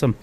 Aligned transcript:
awesome. 0.00 0.16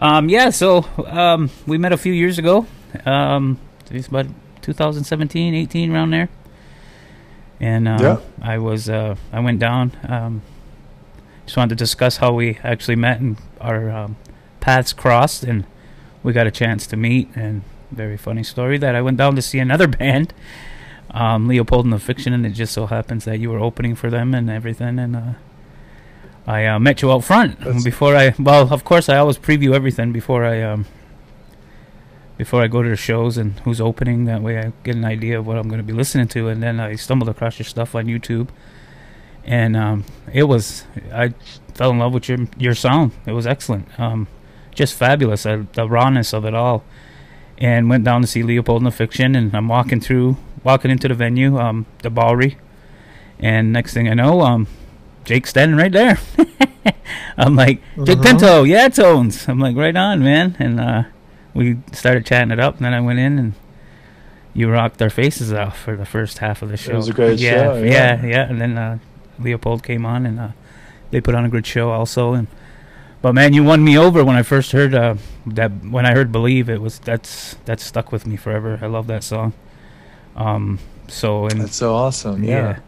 Um, 0.00 0.28
yeah, 0.28 0.50
so 0.50 0.84
um, 1.06 1.50
we 1.66 1.78
met 1.78 1.92
a 1.92 1.96
few 1.96 2.12
years 2.12 2.38
ago. 2.38 2.66
Um, 3.04 3.58
it's 3.90 4.08
about 4.08 4.26
2017, 4.62 5.54
18, 5.54 5.92
around 5.92 6.10
there. 6.10 6.28
And 7.60 7.86
uh, 7.88 7.98
Yeah. 8.00 8.16
I 8.42 8.58
was 8.58 8.88
uh, 8.88 9.16
I 9.32 9.40
went 9.40 9.58
down. 9.60 9.92
Um, 10.08 10.42
just 11.46 11.56
wanted 11.56 11.70
to 11.70 11.82
discuss 11.84 12.18
how 12.18 12.32
we 12.32 12.58
actually 12.62 12.96
met 12.96 13.20
and 13.20 13.36
our 13.60 13.90
um, 13.90 14.16
paths 14.60 14.92
crossed, 14.92 15.44
and 15.44 15.64
we 16.22 16.32
got 16.32 16.46
a 16.46 16.50
chance 16.50 16.86
to 16.88 16.96
meet. 16.96 17.28
And 17.34 17.62
very 17.90 18.16
funny 18.16 18.42
story 18.44 18.78
that 18.78 18.94
I 18.94 19.02
went 19.02 19.16
down 19.16 19.34
to 19.36 19.42
see 19.42 19.58
another 19.58 19.86
band, 19.98 20.34
um, 21.10 21.48
Leopold 21.48 21.86
and 21.86 21.92
the 21.92 21.98
Fiction, 21.98 22.32
and 22.32 22.44
it 22.46 22.50
just 22.50 22.72
so 22.72 22.86
happens 22.86 23.24
that 23.24 23.38
you 23.38 23.50
were 23.50 23.58
opening 23.60 23.94
for 23.94 24.10
them 24.10 24.34
and 24.34 24.48
everything. 24.50 24.98
And 24.98 25.16
uh, 25.16 25.32
I 26.48 26.64
uh, 26.64 26.78
met 26.78 27.02
you 27.02 27.12
out 27.12 27.24
front 27.24 27.60
That's- 27.60 27.84
before 27.84 28.16
I. 28.16 28.34
Well, 28.38 28.72
of 28.72 28.82
course, 28.82 29.10
I 29.10 29.18
always 29.18 29.36
preview 29.36 29.74
everything 29.74 30.12
before 30.12 30.46
I 30.46 30.62
um, 30.62 30.86
before 32.38 32.62
I 32.62 32.68
go 32.68 32.82
to 32.82 32.88
the 32.88 32.96
shows 32.96 33.36
and 33.36 33.60
who's 33.60 33.82
opening. 33.82 34.24
That 34.24 34.40
way, 34.40 34.58
I 34.58 34.72
get 34.82 34.96
an 34.96 35.04
idea 35.04 35.38
of 35.38 35.46
what 35.46 35.58
I'm 35.58 35.68
going 35.68 35.78
to 35.80 35.84
be 35.84 35.92
listening 35.92 36.26
to. 36.28 36.48
And 36.48 36.62
then 36.62 36.80
I 36.80 36.94
stumbled 36.94 37.28
across 37.28 37.58
your 37.58 37.66
stuff 37.66 37.94
on 37.94 38.06
YouTube, 38.06 38.48
and 39.44 39.76
um, 39.76 40.04
it 40.32 40.44
was 40.44 40.86
I 41.12 41.34
fell 41.74 41.90
in 41.90 41.98
love 41.98 42.14
with 42.14 42.30
your 42.30 42.38
your 42.56 42.74
sound. 42.74 43.12
It 43.26 43.32
was 43.32 43.46
excellent, 43.46 44.00
um, 44.00 44.26
just 44.74 44.94
fabulous. 44.94 45.44
I, 45.44 45.56
the 45.56 45.86
rawness 45.86 46.32
of 46.32 46.46
it 46.46 46.54
all, 46.54 46.82
and 47.58 47.90
went 47.90 48.04
down 48.04 48.22
to 48.22 48.26
see 48.26 48.42
Leopold 48.42 48.80
in 48.80 48.84
the 48.84 48.90
Fiction. 48.90 49.36
And 49.36 49.54
I'm 49.54 49.68
walking 49.68 50.00
through, 50.00 50.38
walking 50.64 50.90
into 50.90 51.08
the 51.08 51.14
venue, 51.14 51.58
um, 51.58 51.84
the 52.02 52.08
Bowery, 52.08 52.56
and 53.38 53.70
next 53.70 53.92
thing 53.92 54.08
I 54.08 54.14
know, 54.14 54.40
Jake's 55.28 55.50
standing 55.50 55.76
right 55.76 55.92
there. 55.92 56.18
I'm 57.36 57.54
like, 57.54 57.82
Jake 58.02 58.18
Mhm. 58.18 58.24
Pinto, 58.24 58.62
yeah, 58.64 58.88
tones. 58.88 59.46
I'm 59.46 59.58
like, 59.58 59.76
right 59.76 59.94
on, 59.94 60.20
man. 60.24 60.56
And 60.58 60.80
uh, 60.80 61.02
we 61.52 61.76
started 61.92 62.24
chatting 62.24 62.50
it 62.50 62.58
up, 62.58 62.76
and 62.76 62.84
then 62.86 62.94
I 62.94 63.00
went 63.02 63.18
in 63.18 63.38
and 63.38 63.52
you 64.54 64.70
rocked 64.70 65.02
our 65.02 65.10
faces 65.10 65.52
off 65.52 65.78
for 65.78 65.96
the 65.96 66.06
first 66.06 66.38
half 66.38 66.62
of 66.62 66.70
the 66.70 66.78
show. 66.78 66.92
It 66.92 66.96
was 66.96 67.08
a 67.08 67.12
great 67.12 67.38
yeah, 67.38 67.50
show, 67.52 67.74
Yeah, 67.76 68.22
yeah. 68.22 68.26
yeah. 68.26 68.48
And 68.48 68.58
then 68.58 68.78
uh, 68.78 68.98
Leopold 69.38 69.82
came 69.82 70.06
on, 70.06 70.24
and 70.24 70.40
uh, 70.40 70.48
they 71.10 71.20
put 71.20 71.34
on 71.34 71.44
a 71.44 71.50
good 71.50 71.66
show 71.66 71.90
also. 71.90 72.32
And 72.32 72.46
but 73.20 73.34
man, 73.34 73.52
you 73.52 73.62
won 73.62 73.84
me 73.84 73.98
over 73.98 74.24
when 74.24 74.34
I 74.36 74.42
first 74.42 74.72
heard 74.72 74.94
uh, 74.94 75.16
that. 75.46 75.70
When 75.84 76.06
I 76.06 76.14
heard 76.14 76.32
"Believe," 76.32 76.70
it 76.70 76.80
was 76.80 76.98
that's 77.00 77.54
that 77.66 77.80
stuck 77.80 78.12
with 78.12 78.26
me 78.26 78.36
forever. 78.36 78.78
I 78.80 78.86
love 78.86 79.06
that 79.08 79.22
song. 79.24 79.52
Um, 80.36 80.78
so 81.06 81.46
and 81.46 81.60
That's 81.60 81.76
so 81.76 81.94
awesome. 81.94 82.42
Yeah. 82.42 82.78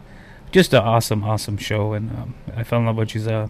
Just 0.51 0.73
an 0.73 0.83
awesome, 0.83 1.23
awesome 1.23 1.57
show, 1.57 1.93
and 1.93 2.11
um, 2.11 2.35
I 2.55 2.63
fell 2.63 2.79
in 2.79 2.85
love 2.85 2.97
with 2.97 3.15
you, 3.15 3.29
uh, 3.29 3.47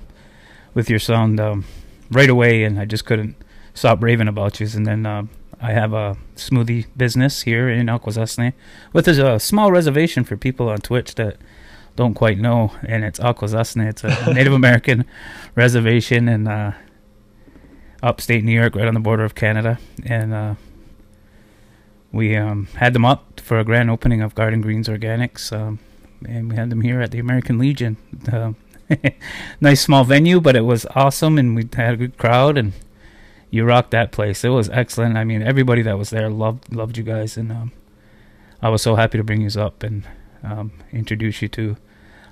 with 0.73 0.89
your 0.89 0.99
sound 0.99 1.39
um, 1.39 1.66
right 2.11 2.30
away, 2.30 2.63
and 2.63 2.80
I 2.80 2.85
just 2.85 3.05
couldn't 3.05 3.35
stop 3.73 4.02
raving 4.02 4.27
about 4.27 4.59
you. 4.59 4.67
And 4.73 4.85
then 4.85 5.05
um, 5.05 5.29
I 5.59 5.72
have 5.72 5.94
a 5.94 6.17
smoothie 6.35 6.85
business 6.95 7.41
here 7.41 7.69
in 7.69 7.88
Akwesasne, 7.88 8.53
with 8.94 9.07
a 9.07 9.39
small 9.39 9.72
reservation 9.72 10.23
for 10.23 10.38
people 10.38 10.69
on 10.69 10.79
Twitch 10.79 11.16
that 11.16 11.38
don't 11.95 12.13
quite 12.13 12.38
know, 12.38 12.73
and 12.83 13.03
it's 13.03 13.19
Akwesasne. 13.19 13.88
It's 13.88 14.03
a 14.03 14.33
Native 14.33 14.53
American 14.53 15.05
reservation 15.55 16.29
in 16.29 16.47
uh, 16.47 16.75
upstate 18.03 18.44
New 18.44 18.53
York, 18.53 18.75
right 18.75 18.88
on 18.88 18.94
the 18.94 18.99
border 18.99 19.23
of 19.23 19.35
Canada, 19.35 19.79
and. 20.05 20.33
Uh, 20.33 20.55
we 22.13 22.35
um, 22.35 22.67
had 22.75 22.94
them 22.94 23.05
up 23.05 23.39
for 23.39 23.57
a 23.59 23.63
grand 23.63 23.89
opening 23.89 24.22
of 24.22 24.35
Garden 24.35 24.61
Greens 24.61 24.88
Organics, 24.89 25.55
um, 25.57 25.79
and 26.27 26.50
we 26.50 26.55
had 26.55 26.69
them 26.69 26.81
here 26.81 27.02
at 27.02 27.11
the 27.11 27.19
American 27.19 27.58
Legion. 27.58 27.97
Um, 28.31 28.55
nice 29.61 29.81
small 29.81 30.03
venue, 30.03 30.41
but 30.41 30.55
it 30.55 30.66
was 30.66 30.86
awesome, 30.95 31.38
and 31.38 31.55
we 31.55 31.67
had 31.73 31.94
a 31.94 31.97
good 31.97 32.17
crowd, 32.17 32.58
and 32.58 32.73
you 33.50 33.66
rocked 33.66 33.91
that 33.91 34.11
place. 34.11 34.44
It 34.44 34.50
was 34.50 34.69
excellent. 34.69 35.17
I 35.17 35.23
mean, 35.23 35.41
everybody 35.41 35.81
that 35.83 35.97
was 35.97 36.09
there 36.09 36.30
loved 36.30 36.73
loved 36.73 36.97
you 36.97 37.03
guys, 37.03 37.38
and 37.38 37.52
um, 37.52 37.72
I 38.61 38.69
was 38.69 38.81
so 38.81 38.95
happy 38.95 39.17
to 39.17 39.23
bring 39.23 39.41
you 39.41 39.61
up 39.61 39.83
and 39.83 40.03
um, 40.44 40.72
introduce 40.91 41.41
you 41.41 41.47
to 41.50 41.78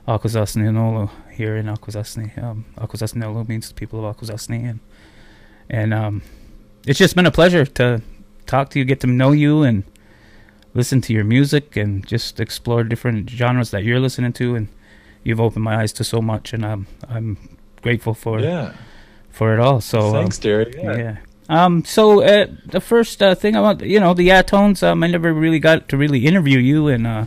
Akwesasne 0.07 1.09
here 1.31 1.55
in 1.55 1.67
Akwesasne. 1.67 2.41
Um, 2.41 2.65
Akwesasne 2.77 3.47
means 3.47 3.67
the 3.67 3.75
people 3.75 4.05
of 4.05 4.15
Akwesasne, 4.15 4.69
and 4.69 4.79
and 5.69 5.93
um, 5.93 6.21
it's 6.85 6.99
just 6.99 7.15
been 7.15 7.25
a 7.25 7.31
pleasure 7.31 7.65
to 7.65 8.01
talk 8.45 8.69
to 8.71 8.79
you, 8.79 8.85
get 8.85 8.99
to 9.01 9.07
know 9.07 9.31
you, 9.31 9.63
and 9.63 9.83
listen 10.73 11.01
to 11.01 11.13
your 11.13 11.23
music, 11.23 11.75
and 11.77 12.05
just 12.07 12.39
explore 12.39 12.83
different 12.83 13.29
genres 13.29 13.71
that 13.71 13.83
you're 13.83 13.99
listening 13.99 14.33
to. 14.33 14.55
And 14.55 14.67
you've 15.23 15.39
opened 15.41 15.63
my 15.63 15.81
eyes 15.81 15.93
to 15.93 16.03
so 16.03 16.21
much, 16.21 16.53
and 16.53 16.65
I'm 16.65 16.87
I'm 17.07 17.37
grateful 17.81 18.13
for 18.13 18.39
Yeah. 18.39 18.73
for 19.29 19.53
it 19.53 19.59
all. 19.59 19.81
So 19.81 19.99
um, 19.99 20.13
Thanks, 20.13 20.37
Derek. 20.39 20.75
yeah. 20.75 20.97
Yeah. 20.97 21.17
Um. 21.49 21.83
So 21.85 22.21
uh, 22.23 22.47
the 22.65 22.79
first 22.81 23.21
uh, 23.23 23.33
thing 23.35 23.55
I 23.55 23.61
want, 23.61 23.81
you 23.81 23.99
know, 23.99 24.13
the 24.13 24.29
Atones. 24.31 24.83
Um, 24.83 25.03
I 25.03 25.07
never 25.07 25.33
really 25.33 25.59
got 25.59 25.89
to 25.89 25.97
really 25.97 26.25
interview 26.25 26.59
you, 26.59 26.87
and 26.87 27.07
uh, 27.07 27.25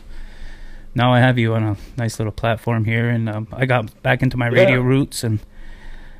now 0.94 1.12
I 1.12 1.18
have 1.20 1.38
you 1.38 1.54
on 1.54 1.62
a 1.64 1.76
nice 1.96 2.18
little 2.20 2.32
platform 2.32 2.84
here, 2.84 3.08
and 3.08 3.28
um, 3.28 3.48
I 3.52 3.66
got 3.66 4.00
back 4.02 4.22
into 4.22 4.36
my 4.36 4.46
radio 4.46 4.80
roots 4.80 5.24
and 5.24 5.40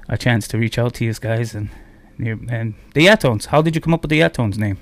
a 0.09 0.19
chance 0.19 0.49
to 0.49 0.59
reach 0.59 0.79
out 0.79 0.95
to 0.95 1.05
you 1.05 1.15
guys 1.15 1.55
and 1.55 1.69
and 2.19 2.75
the 2.95 3.07
Atones. 3.09 3.47
How 3.47 3.63
did 3.63 3.75
you 3.77 3.81
come 3.81 3.95
up 3.95 4.03
with 4.03 4.11
the 4.11 4.21
Atones 4.23 4.59
name? 4.59 4.79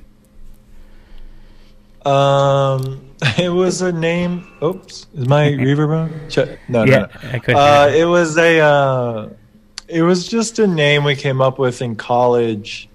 Um, 2.07 3.05
it 3.39 3.51
was 3.51 3.83
a 3.83 3.93
name. 3.93 4.47
Oops, 4.63 5.07
is 5.15 5.29
my 5.29 5.49
reverb 5.49 5.95
on? 5.95 6.57
No, 6.69 6.85
yeah, 6.85 7.07
no, 7.23 7.41
no. 7.49 7.59
Uh, 7.59 7.91
it 7.95 8.05
was 8.05 8.37
a. 8.39 8.61
Uh, 8.61 9.29
it 9.89 10.03
was 10.03 10.29
just 10.29 10.59
a 10.59 10.67
name 10.67 11.05
we 11.05 11.17
came 11.17 11.41
up 11.41 11.59
with 11.59 11.83
in 11.83 11.97
college. 11.97 12.89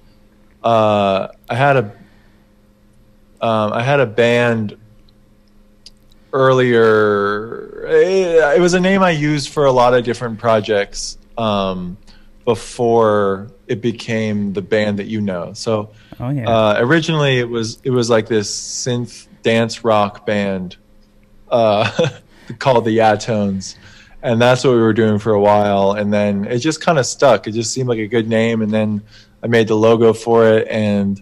Uh, 0.64 1.28
I 1.50 1.56
had 1.56 1.78
a. 1.78 1.84
Um, 3.42 3.74
I 3.74 3.84
had 3.84 4.00
a 4.00 4.06
band 4.06 4.78
earlier. 6.34 7.86
It, 7.88 8.58
it 8.58 8.62
was 8.62 8.74
a 8.74 8.80
name 8.80 9.04
I 9.04 9.12
used 9.12 9.50
for 9.50 9.66
a 9.66 9.72
lot 9.72 9.94
of 9.94 10.04
different 10.04 10.40
projects 10.40 11.18
um, 11.38 11.98
before 12.46 13.52
it 13.68 13.82
became 13.82 14.54
the 14.54 14.62
band 14.62 15.00
that 15.00 15.08
you 15.08 15.20
know. 15.20 15.52
So 15.54 15.92
oh 16.20 16.30
yeah. 16.30 16.48
uh, 16.48 16.76
originally, 16.80 17.40
it 17.40 17.50
was 17.50 17.80
it 17.84 17.90
was 17.90 18.10
like 18.10 18.28
this 18.28 18.50
synth 18.50 19.28
dance 19.42 19.84
rock 19.84 20.26
band 20.26 20.78
uh, 21.50 22.10
called 22.60 22.86
the 22.86 22.98
Yatones, 22.98 23.76
and 24.22 24.42
that's 24.42 24.64
what 24.64 24.72
we 24.72 24.80
were 24.80 24.94
doing 24.94 25.20
for 25.20 25.34
a 25.34 25.40
while. 25.40 25.94
And 25.94 26.14
then 26.14 26.46
it 26.46 26.60
just 26.60 26.82
kind 26.82 27.00
of 27.00 27.06
stuck. 27.06 27.48
It 27.48 27.52
just 27.52 27.74
seemed 27.74 27.90
like 27.90 28.00
a 28.00 28.08
good 28.08 28.30
name, 28.30 28.62
and 28.62 28.72
then 28.72 29.02
I 29.44 29.48
made 29.48 29.68
the 29.68 29.76
logo 29.76 30.14
for 30.14 30.48
it, 30.48 30.68
and 30.70 31.22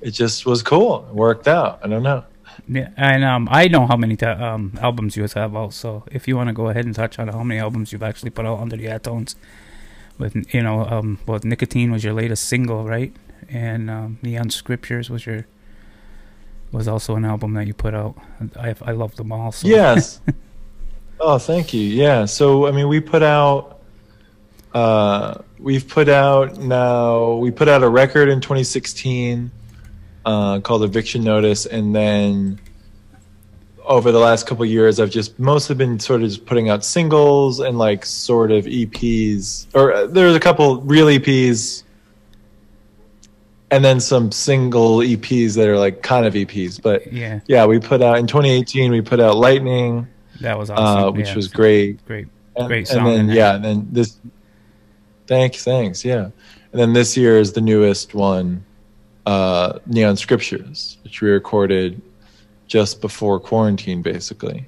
it 0.00 0.10
just 0.10 0.46
was 0.46 0.62
cool. 0.62 1.06
It 1.08 1.14
worked 1.14 1.46
out. 1.46 1.80
I 1.82 1.88
don't 1.88 2.02
know. 2.02 2.24
Yeah, 2.68 2.90
and 2.96 3.24
um, 3.24 3.48
I 3.50 3.68
know 3.68 3.86
how 3.86 3.96
many 3.96 4.16
ta- 4.16 4.54
um, 4.54 4.78
albums 4.80 5.16
you 5.16 5.26
have 5.26 5.56
out. 5.56 5.72
So 5.72 6.04
if 6.10 6.28
you 6.28 6.36
want 6.36 6.48
to 6.48 6.52
go 6.52 6.68
ahead 6.68 6.84
and 6.84 6.94
touch 6.94 7.18
on 7.18 7.28
how 7.28 7.42
many 7.42 7.60
albums 7.60 7.92
you've 7.92 8.02
actually 8.02 8.30
put 8.30 8.46
out 8.46 8.60
under 8.60 8.76
the 8.76 8.86
Atones, 8.86 9.34
with 10.20 10.54
you 10.54 10.62
know, 10.62 10.84
um, 10.84 11.18
well, 11.26 11.40
Nicotine 11.42 11.90
was 11.90 12.04
your 12.04 12.12
latest 12.12 12.46
single, 12.46 12.84
right? 12.84 13.12
And 13.48 13.90
um, 13.90 14.18
Neon 14.22 14.50
Scriptures 14.50 15.10
was 15.10 15.26
your 15.26 15.46
was 16.72 16.86
also 16.86 17.16
an 17.16 17.24
album 17.24 17.54
that 17.54 17.66
you 17.66 17.74
put 17.74 17.94
out. 17.94 18.16
I 18.56 18.74
I 18.82 18.92
love 18.92 19.16
them 19.16 19.32
all. 19.32 19.50
So. 19.50 19.66
Yes. 19.66 20.20
oh, 21.20 21.38
thank 21.38 21.74
you. 21.74 21.80
Yeah. 21.80 22.26
So 22.26 22.66
I 22.66 22.70
mean, 22.70 22.88
we 22.88 23.00
put 23.00 23.22
out. 23.22 23.78
Uh, 24.72 25.42
we've 25.58 25.88
put 25.88 26.08
out 26.08 26.58
now. 26.58 27.32
We 27.34 27.50
put 27.50 27.68
out 27.68 27.82
a 27.82 27.88
record 27.88 28.28
in 28.28 28.40
2016 28.40 29.50
uh, 30.24 30.60
called 30.60 30.84
Eviction 30.84 31.24
Notice, 31.24 31.66
and 31.66 31.94
then 31.94 32.60
over 33.84 34.12
the 34.12 34.18
last 34.18 34.46
couple 34.46 34.64
of 34.64 34.70
years, 34.70 35.00
I've 35.00 35.10
just 35.10 35.38
mostly 35.38 35.74
been 35.74 35.98
sort 35.98 36.22
of 36.22 36.28
just 36.28 36.46
putting 36.46 36.68
out 36.68 36.84
singles 36.84 37.60
and 37.60 37.78
like 37.78 38.04
sort 38.04 38.50
of 38.50 38.64
EPs. 38.64 39.66
Or 39.74 39.92
uh, 39.92 40.06
there's 40.06 40.34
a 40.34 40.40
couple 40.40 40.80
real 40.82 41.06
EPs. 41.06 41.84
And 43.72 43.84
then 43.84 44.00
some 44.00 44.32
single 44.32 44.98
EPs 44.98 45.54
that 45.54 45.68
are 45.68 45.78
like 45.78 46.02
kind 46.02 46.26
of 46.26 46.34
EPs, 46.34 46.82
but 46.82 47.12
yeah, 47.12 47.38
yeah, 47.46 47.66
we 47.66 47.78
put 47.78 48.02
out 48.02 48.18
in 48.18 48.26
2018. 48.26 48.90
We 48.90 49.00
put 49.00 49.20
out 49.20 49.36
Lightning, 49.36 50.08
that 50.40 50.58
was 50.58 50.70
awesome. 50.70 51.04
uh, 51.04 51.10
which 51.12 51.28
yeah, 51.28 51.36
was 51.36 51.46
great. 51.46 52.04
great. 52.04 52.26
And, 52.56 52.66
Great 52.66 52.78
and 52.78 52.88
song 52.88 53.04
then 53.04 53.30
in 53.30 53.36
yeah, 53.36 53.54
and 53.54 53.64
then 53.64 53.88
this. 53.92 54.18
thanks 55.28 55.62
thanks 55.62 56.04
yeah, 56.04 56.24
and 56.24 56.80
then 56.80 56.92
this 56.92 57.16
year 57.16 57.38
is 57.38 57.52
the 57.52 57.60
newest 57.60 58.12
one, 58.12 58.64
uh, 59.24 59.78
Neon 59.86 60.16
Scriptures, 60.16 60.98
which 61.04 61.22
we 61.22 61.30
recorded 61.30 62.02
just 62.70 63.00
before 63.00 63.40
quarantine, 63.40 64.00
basically. 64.00 64.66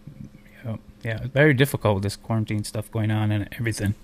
Yeah, 0.64 0.76
yeah, 1.04 1.16
it's 1.22 1.32
very 1.32 1.54
difficult 1.54 1.94
with 1.94 2.02
this 2.02 2.16
quarantine 2.16 2.64
stuff 2.64 2.90
going 2.90 3.10
on 3.10 3.30
and 3.30 3.48
everything. 3.58 3.94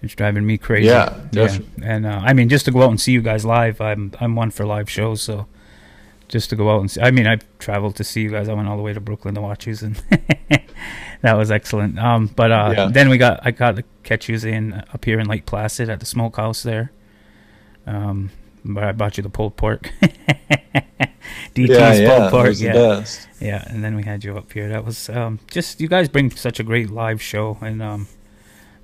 It's 0.00 0.14
driving 0.14 0.46
me 0.46 0.56
crazy. 0.56 0.86
Yeah, 0.86 1.12
definitely. 1.30 1.84
And 1.84 2.06
uh, 2.06 2.20
I 2.22 2.32
mean, 2.32 2.48
just 2.48 2.64
to 2.66 2.70
go 2.70 2.82
out 2.84 2.90
and 2.90 3.00
see 3.00 3.12
you 3.12 3.20
guys 3.20 3.44
live, 3.44 3.80
I'm 3.82 4.12
I'm 4.20 4.34
one 4.36 4.50
for 4.50 4.64
live 4.64 4.88
shows. 4.88 5.20
So 5.20 5.46
just 6.28 6.48
to 6.50 6.56
go 6.56 6.70
out 6.70 6.80
and 6.80 6.90
see, 6.90 7.00
I 7.02 7.10
mean, 7.10 7.26
I've 7.26 7.42
traveled 7.58 7.96
to 7.96 8.04
see 8.04 8.22
you 8.22 8.30
guys. 8.30 8.48
I 8.48 8.54
went 8.54 8.68
all 8.68 8.76
the 8.78 8.82
way 8.82 8.94
to 8.94 9.00
Brooklyn 9.00 9.34
to 9.34 9.40
watch 9.42 9.66
you, 9.66 9.74
and 9.82 9.96
that 11.22 11.34
was 11.36 11.50
excellent. 11.50 11.98
Um, 11.98 12.28
but 12.34 12.50
uh, 12.52 12.72
Yeah. 12.76 12.88
then 12.90 13.08
we 13.10 13.18
got 13.18 13.40
I 13.44 13.50
got 13.50 13.76
to 13.76 13.84
catch 14.04 14.28
you 14.28 14.36
in 14.48 14.72
up 14.94 15.04
here 15.04 15.18
in 15.20 15.26
Lake 15.26 15.44
Placid 15.44 15.90
at 15.90 16.00
the 16.00 16.06
Smokehouse 16.06 16.62
there, 16.62 16.92
Um, 17.86 18.30
but 18.64 18.84
I 18.84 18.92
bought 18.92 19.16
you 19.18 19.22
the 19.22 19.28
pulled 19.30 19.56
pork. 19.56 19.90
DT's 21.54 21.70
yeah, 21.78 21.92
yeah, 21.94 22.30
the 22.30 22.52
Yeah, 22.60 22.72
best. 22.72 23.28
yeah, 23.40 23.64
and 23.68 23.82
then 23.84 23.96
we 23.96 24.02
had 24.04 24.22
you 24.24 24.36
up 24.36 24.52
here. 24.52 24.68
That 24.68 24.84
was 24.84 25.08
um, 25.08 25.40
just 25.50 25.80
you 25.80 25.88
guys 25.88 26.08
bring 26.08 26.30
such 26.30 26.60
a 26.60 26.62
great 26.62 26.90
live 26.90 27.20
show, 27.20 27.58
and 27.60 27.82
um, 27.82 28.06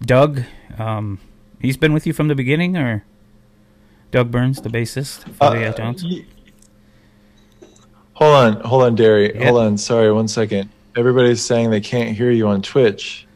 Doug, 0.00 0.42
um, 0.78 1.20
he's 1.60 1.76
been 1.76 1.92
with 1.92 2.06
you 2.06 2.12
from 2.12 2.28
the 2.28 2.34
beginning, 2.34 2.76
or 2.76 3.04
Doug 4.10 4.30
Burns, 4.30 4.60
the 4.60 4.68
bassist 4.68 5.28
for 5.34 5.44
Uh, 5.44 5.50
the 5.50 6.04
y- 6.04 6.24
hold 8.14 8.34
on, 8.34 8.60
hold 8.62 8.82
on, 8.82 8.94
Derry. 8.94 9.36
Hold 9.44 9.60
on. 9.60 9.78
Sorry, 9.78 10.12
one 10.12 10.28
second. 10.28 10.70
Everybody's 10.96 11.42
saying 11.44 11.70
they 11.70 11.80
can't 11.80 12.16
hear 12.16 12.30
you 12.30 12.48
on 12.48 12.62
Twitch. 12.62 13.26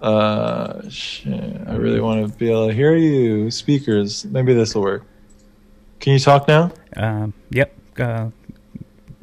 Uh, 0.00 0.88
shit, 0.88 1.32
I 1.66 1.74
really 1.76 2.00
want 2.00 2.26
to 2.30 2.38
be 2.38 2.50
able 2.50 2.68
to 2.68 2.74
hear 2.74 2.96
you. 2.96 3.50
Speakers. 3.50 4.24
Maybe 4.26 4.54
this 4.54 4.74
will 4.74 4.82
work. 4.82 5.04
Can 6.00 6.12
you 6.12 6.18
talk 6.18 6.46
now? 6.48 6.72
Um, 6.96 7.32
yep. 7.50 7.74
Uh, 7.98 8.30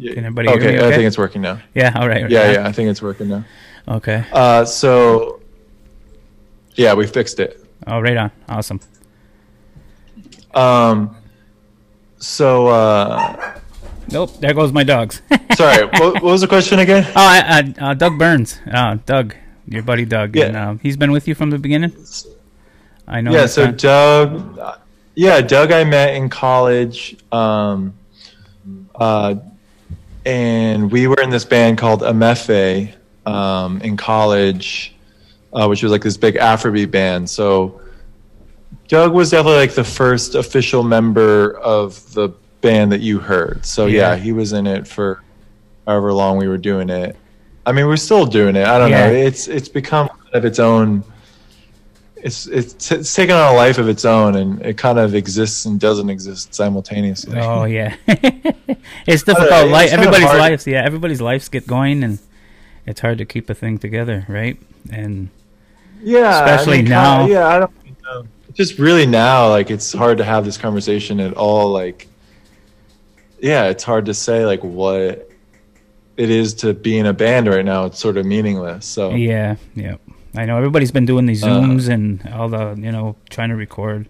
Yeah. 0.03 0.13
Can 0.15 0.25
everybody 0.25 0.50
hear 0.50 0.57
okay, 0.57 0.85
I 0.88 0.91
think 0.91 1.07
it's 1.07 1.17
working 1.17 1.41
now. 1.41 1.59
yeah. 1.73 1.94
All 1.95 2.07
right. 2.09 2.29
Yeah, 2.29 2.51
yeah, 2.51 2.67
I 2.67 2.71
think 2.73 2.89
it's 2.89 3.01
working 3.01 3.29
now. 3.29 3.45
Okay. 3.88 4.25
Uh, 4.33 4.65
so, 4.65 5.39
yeah, 6.75 6.94
we 6.94 7.07
fixed 7.07 7.39
it. 7.39 7.63
Oh, 7.88 8.00
right 8.01 8.17
on. 8.17 8.31
Awesome. 8.50 8.79
Um, 10.53 11.15
so, 12.17 12.67
uh, 12.67 13.59
Nope. 14.11 14.39
There 14.41 14.53
goes 14.53 14.71
my 14.73 14.83
dogs. 14.83 15.21
sorry, 15.55 15.85
what, 15.88 16.15
what 16.15 16.23
was 16.23 16.41
the 16.41 16.47
question 16.47 16.79
again? 16.79 17.06
Oh, 17.09 17.11
I, 17.15 17.73
I, 17.79 17.85
uh, 17.91 17.94
Doug 17.94 18.19
Burns. 18.19 18.59
Uh, 18.71 18.97
Doug, 19.06 19.35
your 19.67 19.81
buddy 19.83 20.06
Doug. 20.06 20.35
Yeah. 20.35 20.45
And, 20.45 20.57
um, 20.57 20.79
he's 20.79 20.97
been 20.97 21.11
with 21.11 21.27
you 21.27 21.33
from 21.35 21.49
the 21.49 21.57
beginning. 21.57 21.94
I 23.07 23.21
know. 23.21 23.31
yeah, 23.31 23.45
so 23.45 23.67
been- 23.67 23.77
Doug, 23.77 24.59
uh, 24.59 24.77
yeah, 25.15 25.41
Doug, 25.41 25.71
I 25.71 25.83
met 25.85 26.15
in 26.15 26.29
college, 26.29 27.15
um, 27.31 27.94
uh, 28.95 29.35
and 30.25 30.91
we 30.91 31.07
were 31.07 31.19
in 31.21 31.29
this 31.29 31.45
band 31.45 31.77
called 31.77 32.01
Amefe 32.01 32.93
um, 33.25 33.81
in 33.81 33.97
college, 33.97 34.95
uh, 35.53 35.67
which 35.67 35.83
was 35.83 35.91
like 35.91 36.01
this 36.01 36.17
big 36.17 36.35
Afrobeat 36.35 36.91
band. 36.91 37.29
So 37.29 37.81
Doug 38.87 39.13
was 39.13 39.31
definitely 39.31 39.59
like 39.59 39.73
the 39.75 39.83
first 39.83 40.35
official 40.35 40.83
member 40.83 41.57
of 41.59 42.13
the 42.13 42.29
band 42.61 42.91
that 42.91 43.01
you 43.01 43.19
heard. 43.19 43.65
So 43.65 43.85
yeah, 43.87 44.11
Yeah. 44.11 44.15
he 44.17 44.31
was 44.31 44.53
in 44.53 44.67
it 44.67 44.87
for 44.87 45.21
however 45.87 46.13
long 46.13 46.37
we 46.37 46.47
were 46.47 46.57
doing 46.57 46.89
it. 46.89 47.15
I 47.65 47.71
mean, 47.71 47.87
we're 47.87 47.95
still 47.97 48.25
doing 48.25 48.55
it. 48.55 48.65
I 48.67 48.77
don't 48.77 48.89
Yeah. 48.89 49.07
know. 49.07 49.13
It's 49.13 49.47
it's 49.47 49.69
become 49.69 50.07
kind 50.09 50.35
of 50.35 50.45
its 50.45 50.59
own. 50.59 51.03
It's 52.23 52.47
it's 52.47 52.89
it's 52.91 53.13
taken 53.13 53.35
on 53.35 53.53
a 53.53 53.55
life 53.57 53.77
of 53.77 53.89
its 53.89 54.05
own, 54.05 54.35
and 54.37 54.61
it 54.65 54.77
kind 54.77 54.97
of 54.97 55.13
exists 55.13 55.65
and 55.65 55.77
doesn't 55.79 56.09
exist 56.09 56.55
simultaneously. 56.55 57.37
Oh 57.39 57.65
yeah, 57.79 57.95
it's 58.07 58.17
I 58.17 58.23
don't 58.23 58.77
know, 59.07 59.13
difficult. 59.13 59.51
it's 59.51 59.71
Life, 59.71 59.89
kind 59.89 60.01
of 60.01 60.07
everybody's 60.07 60.39
lives, 60.39 60.67
yeah, 60.67 60.83
everybody's 60.85 61.21
lives 61.21 61.49
get 61.49 61.67
going, 61.67 62.01
and 62.03 62.19
it's 62.85 63.01
hard 63.01 63.17
to 63.17 63.25
keep 63.25 63.49
a 63.49 63.53
thing 63.53 63.77
together, 63.77 64.25
right? 64.29 64.57
And 64.89 65.29
yeah, 66.01 66.45
Especially 66.45 66.79
I 66.79 66.81
mean, 66.83 66.89
now. 66.91 67.17
kinda- 67.19 67.33
yeah, 67.33 67.47
I 67.47 67.59
don't 67.59 67.71
know. 68.03 68.27
Just 68.53 68.77
really 68.79 69.05
now, 69.05 69.49
like 69.49 69.69
it's 69.71 69.91
hard 69.91 70.17
to 70.19 70.23
have 70.23 70.45
this 70.45 70.57
conversation 70.57 71.19
at 71.19 71.33
all. 71.33 71.71
Like, 71.71 72.07
yeah, 73.41 73.65
it's 73.65 73.83
hard 73.83 74.05
to 74.05 74.13
say 74.13 74.45
like 74.45 74.63
what 74.63 75.29
it 76.15 76.29
is 76.29 76.53
to 76.53 76.73
be 76.73 76.97
in 76.99 77.05
a 77.07 77.13
band 77.13 77.47
right 77.47 77.65
now. 77.65 77.85
It's 77.85 77.99
sort 77.99 78.15
of 78.15 78.25
meaningless. 78.25 78.85
So 78.85 79.09
yeah, 79.11 79.55
yeah, 79.75 79.95
I 80.35 80.45
know 80.45 80.57
everybody's 80.57 80.91
been 80.91 81.06
doing 81.06 81.25
these 81.27 81.44
Uh, 81.44 81.47
zooms 81.47 81.88
and 81.89 82.27
all 82.33 82.50
the, 82.50 82.75
you 82.77 82.91
know, 82.91 83.15
trying 83.30 83.50
to 83.50 83.56
record 83.56 84.07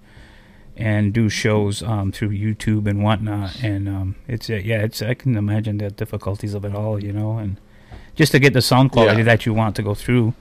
and 0.78 1.14
do 1.14 1.30
shows 1.30 1.84
um, 1.84 2.12
through 2.12 2.30
YouTube 2.30 2.88
and 2.88 3.04
whatnot, 3.04 3.62
and 3.64 3.88
um, 3.88 4.16
it's 4.28 4.50
uh, 4.50 4.54
yeah, 4.56 4.82
it's 4.82 5.02
I 5.02 5.14
can 5.14 5.36
imagine 5.38 5.78
the 5.78 5.90
difficulties 5.92 6.54
of 6.56 6.66
it 6.66 6.74
all, 6.74 7.04
you 7.04 7.12
know, 7.14 7.38
and 7.38 7.58
just 8.16 8.32
to 8.32 8.40
get 8.40 8.54
the 8.54 8.62
sound 8.62 8.92
quality 8.92 9.18
Yeah. 9.20 9.24
that 9.26 9.46
you 9.46 9.54
want 9.54 9.76
to 9.76 9.84
go 9.84 9.94
through 9.94 10.34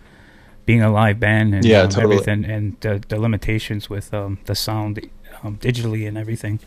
being 0.64 0.82
a 0.82 0.90
live 0.90 1.18
band 1.20 1.54
and 1.54 1.64
Yeah, 1.64 1.82
um, 1.82 1.88
totally. 1.90 2.14
everything 2.14 2.44
and 2.44 2.76
the, 2.80 3.02
the 3.08 3.18
limitations 3.20 3.90
with 3.90 4.14
um, 4.14 4.38
the 4.46 4.54
sound 4.54 5.00
um, 5.42 5.56
digitally 5.58 6.06
and 6.08 6.16
everything 6.16 6.60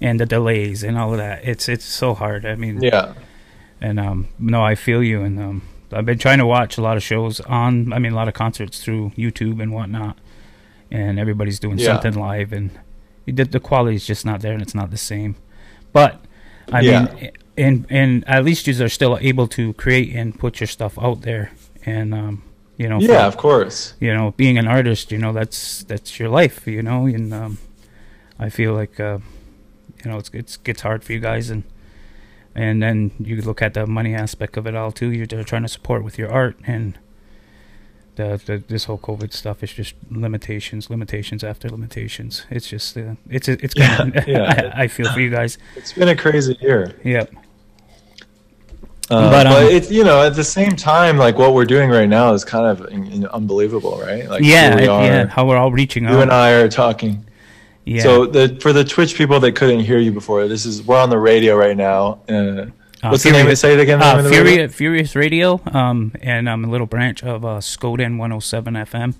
and 0.00 0.18
the 0.20 0.26
delays 0.26 0.82
and 0.82 0.98
all 0.98 1.12
of 1.12 1.18
that 1.18 1.42
it's 1.44 1.68
it's 1.70 1.84
so 1.84 2.12
hard 2.12 2.44
i 2.44 2.54
mean 2.54 2.82
yeah, 2.82 3.14
and 3.80 3.98
um 4.00 4.26
no 4.38 4.62
i 4.62 4.74
feel 4.74 5.02
you 5.02 5.22
and 5.22 5.38
um 5.40 5.62
i've 5.92 6.04
been 6.06 6.18
trying 6.18 6.38
to 6.38 6.46
watch 6.46 6.78
a 6.78 6.82
lot 6.82 6.96
of 6.96 7.02
shows 7.02 7.40
on 7.40 7.92
i 7.92 7.98
mean 7.98 8.12
a 8.12 8.16
lot 8.16 8.28
of 8.28 8.34
concerts 8.34 8.82
through 8.82 9.10
youtube 9.16 9.60
and 9.62 9.72
whatnot 9.72 10.16
and 10.90 11.18
everybody's 11.18 11.58
doing 11.58 11.78
Yeah. 11.78 11.86
something 12.00 12.14
live 12.14 12.52
and 12.52 12.70
the, 13.26 13.44
the 13.44 13.60
quality 13.60 13.96
is 13.96 14.06
just 14.06 14.24
not 14.24 14.40
there 14.40 14.52
and 14.52 14.62
it's 14.62 14.74
not 14.74 14.90
the 14.90 14.96
same 14.98 15.36
but 15.92 16.20
i 16.72 16.80
Yeah. 16.80 17.04
mean 17.04 17.30
and 17.56 17.86
and 17.88 18.24
at 18.28 18.44
least 18.44 18.66
you 18.66 18.84
are 18.84 18.88
still 18.88 19.18
able 19.20 19.46
to 19.48 19.72
create 19.74 20.14
and 20.14 20.38
put 20.38 20.60
your 20.60 20.66
stuff 20.66 20.98
out 20.98 21.22
there 21.22 21.52
and 21.84 22.12
um 22.14 22.42
you 22.76 22.88
know 22.88 23.00
for- 23.00 23.06
yeah, 23.12 23.26
of 23.26 23.36
course. 23.38 23.94
you 24.00 24.12
know, 24.12 24.34
being 24.36 24.58
an 24.58 24.68
artist, 24.68 25.10
you 25.10 25.16
know, 25.16 25.32
that's 25.32 25.82
that's 25.84 26.18
your 26.20 26.28
life, 26.28 26.66
you 26.66 26.82
know, 26.82 27.06
and 27.06 27.32
um, 27.32 27.56
I 28.38 28.50
feel 28.50 28.74
like 28.74 29.00
uh, 29.00 29.16
you 30.04 30.10
know 30.10 30.18
it's 30.18 30.28
it's 30.34 30.58
gets 30.58 30.82
hard 30.82 31.02
for 31.02 31.14
you 31.14 31.18
guys, 31.20 31.48
and 31.48 31.62
and 32.56 32.82
then 32.82 33.12
you 33.20 33.40
look 33.42 33.60
at 33.62 33.74
the 33.74 33.86
money 33.86 34.14
aspect 34.14 34.56
of 34.56 34.66
it 34.66 34.74
all 34.74 34.90
too. 34.90 35.10
You're 35.12 35.26
trying 35.26 35.62
to 35.62 35.68
support 35.68 36.02
with 36.02 36.18
your 36.18 36.30
art, 36.32 36.56
and 36.66 36.98
the, 38.16 38.40
the 38.44 38.62
this 38.66 38.84
whole 38.84 38.98
COVID 38.98 39.32
stuff 39.32 39.62
is 39.62 39.72
just 39.72 39.94
limitations, 40.10 40.88
limitations 40.90 41.44
after 41.44 41.68
limitations. 41.68 42.46
It's 42.50 42.66
just 42.68 42.96
uh, 42.96 43.14
it's 43.28 43.46
it's 43.48 43.74
kind 43.74 44.16
of 44.16 44.26
Yeah, 44.26 44.34
yeah. 44.54 44.72
I, 44.74 44.84
I 44.84 44.88
feel 44.88 45.12
for 45.12 45.20
you 45.20 45.30
guys. 45.30 45.58
It's 45.76 45.92
been 45.92 46.08
a 46.08 46.16
crazy 46.16 46.56
year. 46.60 46.98
Yep. 47.04 47.34
Uh, 49.08 49.30
But, 49.30 49.44
but 49.44 49.46
um, 49.46 49.68
it's 49.70 49.90
you 49.90 50.02
know 50.02 50.22
at 50.22 50.34
the 50.34 50.42
same 50.42 50.74
time 50.74 51.16
like 51.16 51.38
what 51.38 51.54
we're 51.54 51.64
doing 51.66 51.90
right 51.90 52.08
now 52.08 52.32
is 52.32 52.44
kind 52.44 52.66
of 52.66 52.90
in, 52.90 53.06
in- 53.06 53.26
unbelievable, 53.26 54.00
right? 54.00 54.28
Like 54.28 54.42
yeah, 54.42 54.74
are, 54.74 55.04
yeah. 55.04 55.26
How 55.26 55.46
we're 55.46 55.56
all 55.58 55.70
reaching 55.70 56.06
out 56.06 56.12
you 56.12 56.16
out. 56.16 56.22
and 56.22 56.32
I 56.32 56.52
are 56.52 56.68
talking. 56.68 57.24
Yeah. 57.86 58.02
So 58.02 58.26
the 58.26 58.58
for 58.60 58.72
the 58.74 58.84
Twitch 58.84 59.14
people 59.16 59.40
that 59.40 59.52
couldn't 59.52 59.80
hear 59.80 59.98
you 59.98 60.12
before, 60.12 60.46
this 60.48 60.66
is 60.66 60.82
we're 60.82 61.00
on 61.00 61.08
the 61.10 61.18
radio 61.18 61.56
right 61.56 61.76
now. 61.76 62.20
Uh, 62.28 62.66
Uh, 63.02 63.10
what's 63.10 63.22
the 63.24 63.30
name? 63.30 63.40
Furious- 63.42 63.60
Say 63.60 63.74
it 63.74 63.80
again. 63.80 64.00
Uh, 64.02 64.22
the 64.22 64.28
radio? 64.30 64.42
Furious, 64.44 64.74
Furious 64.74 65.16
Radio, 65.16 65.60
um, 65.72 66.12
and 66.22 66.48
I'm 66.48 66.64
a 66.64 66.68
little 66.68 66.86
branch 66.86 67.22
of 67.22 67.44
uh, 67.44 67.58
Skoden 67.60 68.16
107 68.18 68.74
FM, 68.74 69.14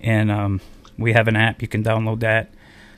and 0.00 0.30
um, 0.30 0.60
we 0.98 1.12
have 1.14 1.26
an 1.26 1.34
app 1.36 1.62
you 1.62 1.68
can 1.68 1.82
download 1.82 2.20
that 2.20 2.52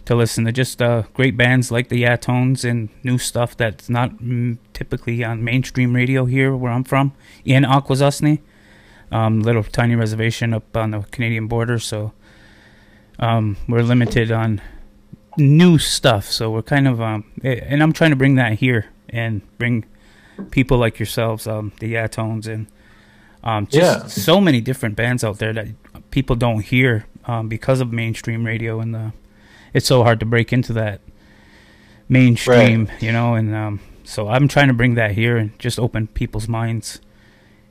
to 0.07 0.15
listen 0.17 0.45
to 0.45 0.53
just 0.53 0.83
uh, 0.83 1.05
great 1.15 1.37
bands 1.37 1.71
like 1.71 1.89
the 1.89 2.03
Yatones 2.03 2.69
and 2.69 2.89
new 3.05 3.17
stuff 3.19 3.57
that's 3.57 3.89
not 3.89 4.11
mm, 4.19 4.59
typically 4.75 5.25
on 5.25 5.43
mainstream 5.45 5.95
radio 5.95 6.25
here 6.27 6.55
where 6.55 6.73
I'm 6.73 6.85
from 6.85 7.13
in 7.45 7.63
Akwesasne, 7.65 8.41
um, 9.13 9.41
little 9.43 9.63
tiny 9.63 9.95
reservation 9.95 10.53
up 10.53 10.77
on 10.77 10.91
the 10.91 11.01
Canadian 11.13 11.47
border, 11.47 11.79
so 11.79 12.13
um, 13.21 13.57
we're 13.69 13.83
limited 13.83 14.31
on 14.33 14.61
new 15.39 15.79
stuff. 15.79 16.25
So 16.31 16.51
we're 16.51 16.63
kind 16.63 16.87
of 16.89 17.01
um, 17.01 17.25
and 17.43 17.83
I'm 17.83 17.93
trying 17.93 18.11
to 18.11 18.17
bring 18.17 18.35
that 18.37 18.55
here 18.55 18.87
and 19.09 19.43
bring 19.59 19.85
people 20.51 20.79
like 20.79 20.99
yourselves, 20.99 21.47
um, 21.47 21.73
the 21.81 21.95
Yatones, 21.95 22.47
and 22.47 22.67
um, 23.43 23.67
just 23.67 24.01
Yeah. 24.03 24.07
so 24.09 24.41
many 24.41 24.61
different 24.61 24.97
bands 24.97 25.23
out 25.23 25.39
there 25.39 25.53
that 25.53 25.69
people 26.11 26.35
don't 26.37 26.61
hear 26.65 27.07
um, 27.27 27.49
because 27.49 27.81
of 27.81 27.93
mainstream 27.93 28.45
radio, 28.45 28.81
and 28.81 28.95
the, 28.95 29.13
it's 29.73 29.87
so 29.87 30.03
hard 30.03 30.21
to 30.21 30.27
break 30.27 30.53
into 30.53 30.73
that 30.75 31.01
mainstream, 32.09 32.91
you 33.01 33.13
know. 33.13 33.35
And 33.35 33.55
um, 33.55 33.81
so 34.05 34.29
I'm 34.29 34.49
trying 34.49 34.69
to 34.69 34.75
bring 34.75 34.95
that 34.95 35.13
here 35.13 35.37
and 35.37 35.57
just 35.59 35.79
open 35.79 36.07
people's 36.09 36.49
minds 36.49 37.01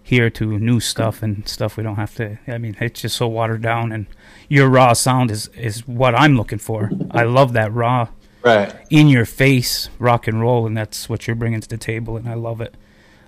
here 0.03 0.29
to 0.29 0.59
new 0.59 0.79
stuff 0.79 1.23
and 1.23 1.47
stuff 1.47 1.77
we 1.77 1.83
don't 1.83 1.95
have 1.95 2.13
to. 2.15 2.37
I 2.47 2.57
mean, 2.57 2.75
it's 2.81 3.01
just 3.01 3.15
so 3.15 3.27
watered 3.27 3.61
down, 3.61 3.91
and 3.91 4.05
your 4.49 4.67
raw 4.69 4.93
sound 4.93 5.31
is 5.31 5.47
is 5.55 5.87
what 5.87 6.13
I'm 6.13 6.35
looking 6.35 6.59
for. 6.59 6.91
I 7.11 7.23
love 7.23 7.53
that 7.53 7.73
raw 7.73 8.09
Right. 8.43 8.75
in 8.89 9.07
your 9.07 9.25
face 9.25 9.89
rock 9.99 10.27
and 10.27 10.41
roll, 10.41 10.67
and 10.67 10.75
that's 10.75 11.07
what 11.07 11.25
you're 11.27 11.35
bringing 11.37 11.61
to 11.61 11.67
the 11.69 11.77
table, 11.77 12.17
and 12.17 12.27
I 12.27 12.33
love 12.33 12.59
it. 12.59 12.75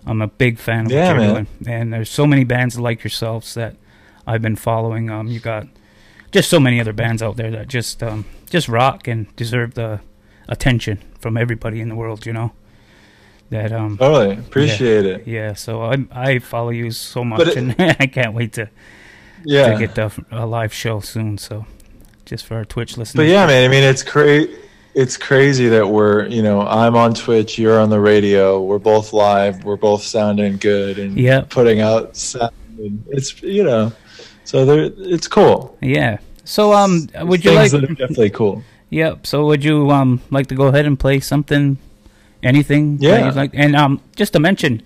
I'm 0.05 0.21
a 0.21 0.27
big 0.27 0.59
fan 0.59 0.85
of 0.87 0.91
Yeah, 0.91 1.13
what 1.13 1.21
you're 1.23 1.33
man. 1.33 1.47
doing, 1.61 1.73
and 1.75 1.93
there's 1.93 2.09
so 2.09 2.27
many 2.27 2.43
bands 2.43 2.77
like 2.77 3.03
yourselves 3.03 3.53
that 3.53 3.77
I've 4.27 4.41
been 4.41 4.57
following. 4.57 5.09
Um, 5.09 5.27
you 5.27 5.39
got 5.39 5.67
just 6.31 6.49
so 6.49 6.59
many 6.59 6.81
other 6.81 6.91
bands 6.93 7.23
out 7.23 7.37
there 7.37 7.49
that 7.51 7.69
just 7.69 8.03
um, 8.03 8.25
just 8.49 8.67
rock 8.67 9.07
and 9.07 9.33
deserve 9.37 9.75
the 9.75 10.01
attention 10.49 10.99
from 11.19 11.37
everybody 11.37 11.79
in 11.79 11.87
the 11.89 11.95
world. 11.95 12.25
You 12.25 12.33
know 12.33 12.51
that 13.49 13.71
um 13.71 13.97
Totally 13.97 14.35
appreciate 14.37 15.05
it. 15.05 15.27
yeah. 15.27 15.53
So 15.53 15.81
I 15.83 15.97
I 16.11 16.39
follow 16.39 16.69
you 16.71 16.91
so 16.91 17.23
much, 17.23 17.47
it- 17.47 17.57
and 17.57 17.75
I 17.99 18.07
can't 18.07 18.33
wait 18.33 18.53
to 18.53 18.69
Yeah. 19.45 19.73
to 19.73 19.79
get 19.79 19.95
the 19.95 20.11
a 20.31 20.45
live 20.45 20.73
show 20.73 20.99
soon. 20.99 21.37
So 21.37 21.65
just 22.25 22.45
for 22.45 22.55
our 22.55 22.65
Twitch 22.65 22.97
listeners, 22.97 23.15
But 23.23 23.27
yeah, 23.31 23.45
man. 23.45 23.63
I 23.63 23.67
mean, 23.67 23.83
it's 23.83 24.03
cra- 24.03 24.47
It's 24.95 25.17
crazy 25.17 25.67
that 25.69 25.85
we're, 25.87 26.25
you 26.27 26.41
know, 26.41 26.61
I'm 26.61 26.95
on 26.95 27.13
Twitch, 27.13 27.59
you're 27.59 27.79
on 27.81 27.89
the 27.89 27.99
radio, 27.99 28.61
we're 28.63 28.79
both 28.79 29.11
live, 29.11 29.63
we're 29.65 29.75
both 29.75 30.01
sounding 30.01 30.55
good 30.57 30.97
and 30.97 31.17
Yeah. 31.17 31.41
putting 31.49 31.81
out 31.81 32.15
sound. 32.15 32.51
And 32.79 33.03
it's, 33.09 33.41
you 33.43 33.63
know, 33.65 33.91
so 34.45 34.65
there, 34.65 34.89
it's 34.97 35.27
cool. 35.27 35.77
yeah. 35.81 36.17
So 36.45 36.73
um, 36.73 37.07
would 37.21 37.43
you 37.43 37.51
like? 37.51 37.71
definitely 37.71 38.29
cool. 38.31 38.63
Yep. 38.91 39.25
So 39.27 39.45
would 39.47 39.63
you 39.65 39.89
um 39.91 40.21
like 40.29 40.47
to 40.47 40.55
go 40.55 40.67
ahead 40.67 40.85
and 40.85 40.97
play 40.97 41.19
something, 41.19 41.77
anything? 42.45 42.97
that 42.97 43.03
Yeah. 43.03 43.25
you'd 43.25 43.35
like, 43.35 43.51
and 43.53 43.75
um 43.75 44.01
just 44.15 44.33
to 44.33 44.39
mention, 44.39 44.81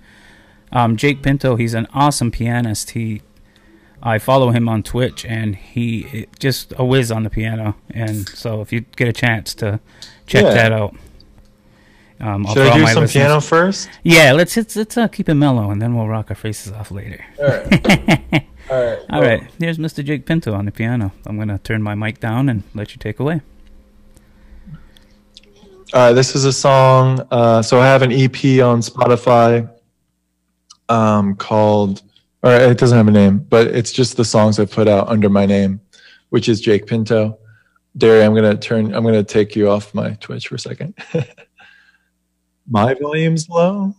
um 0.72 0.96
Jake 0.96 1.22
Pinto, 1.22 1.56
he's 1.56 1.74
an 1.74 1.86
awesome 1.94 2.30
pianist. 2.30 2.90
He, 2.90 3.22
I 4.02 4.18
follow 4.18 4.50
him 4.50 4.68
on 4.68 4.82
Twitch, 4.82 5.24
and 5.26 5.54
he 5.56 6.06
i- 6.12 6.26
just 6.38 6.72
a 6.78 6.84
whiz 6.84 7.12
on 7.12 7.22
the 7.24 7.30
piano. 7.30 7.74
And 7.90 8.28
so 8.28 8.60
if 8.62 8.72
you 8.72 8.80
get 8.96 9.08
a 9.08 9.12
chance 9.12 9.54
to 9.56 9.78
check 10.26 10.44
Yeah. 10.44 10.54
that 10.54 10.72
out. 10.72 10.94
Um, 12.22 12.44
Should 12.46 12.58
I 12.66 12.76
do 12.76 12.86
some 12.86 13.02
listeners- 13.04 13.12
piano 13.12 13.40
first? 13.40 13.88
Yeah, 14.02 14.32
let's 14.32 14.54
let's, 14.56 14.76
let's 14.76 14.96
uh, 14.96 15.08
keep 15.08 15.28
it 15.28 15.34
mellow, 15.34 15.70
and 15.70 15.80
then 15.80 15.94
we'll 15.96 16.06
rock 16.08 16.26
our 16.30 16.36
faces 16.36 16.70
off 16.72 16.90
later. 16.90 17.24
All 17.38 17.46
right. 17.48 18.44
All 18.70 18.82
right. 18.84 18.98
All 19.10 19.20
right, 19.22 19.42
here's 19.58 19.78
Mr. 19.78 20.04
Jake 20.04 20.26
Pinto 20.26 20.52
on 20.54 20.64
the 20.66 20.70
piano. 20.70 21.12
I'm 21.26 21.36
gonna 21.38 21.58
turn 21.58 21.82
my 21.82 21.94
mic 21.94 22.20
down 22.20 22.48
and 22.48 22.62
let 22.74 22.92
you 22.92 22.98
take 22.98 23.18
away. 23.20 23.40
All 25.92 26.00
right. 26.00 26.12
This 26.12 26.36
is 26.36 26.44
a 26.44 26.52
song. 26.52 27.26
Uh, 27.32 27.62
so 27.62 27.80
I 27.80 27.86
have 27.86 28.02
an 28.02 28.12
EP 28.12 28.62
on 28.62 28.80
Spotify 28.80 29.68
um, 30.88 31.34
called, 31.34 32.02
or 32.44 32.52
it 32.52 32.78
doesn't 32.78 32.96
have 32.96 33.08
a 33.08 33.10
name, 33.10 33.38
but 33.38 33.66
it's 33.66 33.90
just 33.90 34.16
the 34.16 34.24
songs 34.24 34.60
I 34.60 34.66
put 34.66 34.86
out 34.86 35.08
under 35.08 35.28
my 35.28 35.46
name, 35.46 35.80
which 36.28 36.48
is 36.48 36.60
Jake 36.60 36.86
Pinto. 36.86 37.38
Derry, 37.96 38.22
I'm 38.22 38.36
gonna 38.36 38.56
turn. 38.56 38.94
I'm 38.94 39.02
gonna 39.02 39.24
take 39.24 39.56
you 39.56 39.68
off 39.68 39.92
my 39.92 40.12
Twitch 40.20 40.46
for 40.46 40.54
a 40.54 40.58
second. 40.60 40.94
my 42.70 42.94
volume's 42.94 43.48
low. 43.48 43.92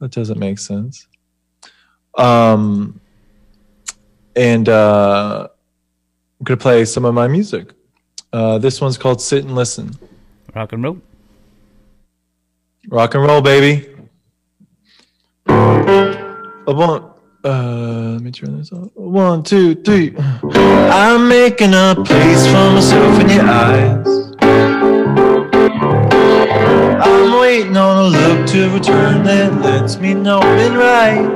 That 0.00 0.12
doesn't 0.12 0.38
make 0.38 0.58
sense. 0.58 1.06
Um, 2.16 2.98
and 4.34 4.70
uh, 4.70 5.48
I'm 6.40 6.44
gonna 6.44 6.56
play 6.56 6.86
some 6.86 7.04
of 7.04 7.12
my 7.12 7.28
music. 7.28 7.74
Uh, 8.32 8.56
this 8.56 8.80
one's 8.80 8.96
called 8.96 9.20
"Sit 9.20 9.44
and 9.44 9.54
Listen." 9.54 9.90
Rock 10.54 10.72
and 10.72 10.82
roll. 10.82 11.02
Rock 12.88 13.14
and 13.14 13.24
roll, 13.24 13.40
baby. 13.42 13.88
Want. 16.68 17.16
Uh, 17.44 18.12
let 18.12 18.22
me 18.22 18.30
turn 18.30 18.58
this 18.58 18.70
on. 18.70 18.90
One, 18.94 19.42
two, 19.42 19.74
three. 19.76 20.14
I'm 20.18 21.28
making 21.28 21.74
a 21.74 21.96
place 22.04 22.46
for 22.46 22.70
myself 22.72 23.20
in 23.20 23.30
your 23.30 23.44
eyes. 23.44 24.06
I'm 27.02 27.40
waiting 27.40 27.76
on 27.76 28.04
a 28.04 28.08
look 28.08 28.46
to 28.48 28.70
return 28.70 29.24
that 29.24 29.60
lets 29.60 29.96
me 29.98 30.14
know 30.14 30.40
I'm 30.40 30.58
in 30.58 30.74
right. 30.74 31.26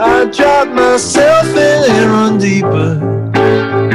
I 0.00 0.24
drop 0.30 0.68
myself 0.68 1.48
in 1.48 1.90
and 1.90 2.10
run 2.10 2.38
deeper. 2.38 3.85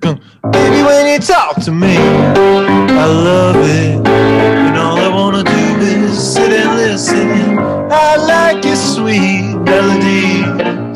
Gung. 0.00 0.20
Baby, 0.52 0.82
when 0.82 1.06
you 1.06 1.18
talk 1.18 1.56
to 1.64 1.72
me, 1.72 1.96
I 1.96 3.06
love 3.06 3.56
it. 3.56 4.06
And 4.06 4.76
all 4.76 4.98
I 4.98 5.08
wanna 5.08 5.44
do 5.44 5.52
is 5.52 6.34
sit 6.34 6.52
and 6.52 6.76
listen. 6.76 7.58
I 7.90 8.16
like 8.16 8.64
your 8.64 8.76
sweet 8.76 9.54
melodies. 9.56 10.89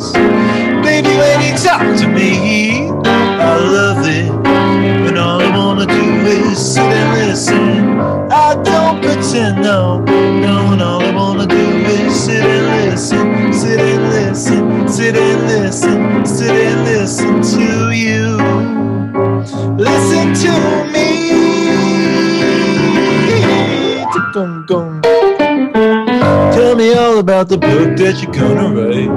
All 26.95 27.19
about 27.19 27.49
the 27.49 27.59
book 27.59 27.97
that 27.97 28.23
you're 28.23 28.33
gonna 28.33 28.69
write. 28.75 29.11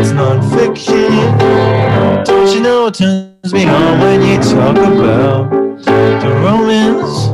It's 0.00 0.10
nonfiction. 0.10 1.10
Don't 2.24 2.54
you 2.54 2.60
know 2.60 2.86
it 2.86 2.94
turns 2.94 3.52
me 3.52 3.66
on 3.66 4.00
when 4.00 4.22
you 4.22 4.36
talk 4.42 4.76
about 4.76 5.50
the 5.84 6.30
romance? 6.44 7.29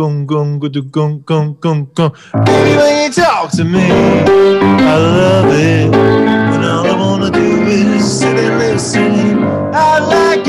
gung 0.00 0.26
gung 0.26 0.58
gung 0.58 0.90
gung 0.90 1.22
gung 1.26 1.60
gung 1.60 1.86
gung. 1.94 2.12
Baby, 2.46 2.76
when 2.78 3.04
you 3.04 3.12
talk 3.12 3.50
to 3.50 3.64
me, 3.64 3.84
I 3.84 4.96
love 4.96 5.52
it. 5.52 5.90
When 5.90 6.64
all 6.64 6.86
I 6.86 6.96
wanna 6.96 7.30
do 7.30 7.66
is 7.68 8.20
sit 8.20 8.38
and 8.38 8.58
listen. 8.58 9.44
I 9.74 9.98
like 9.98 10.39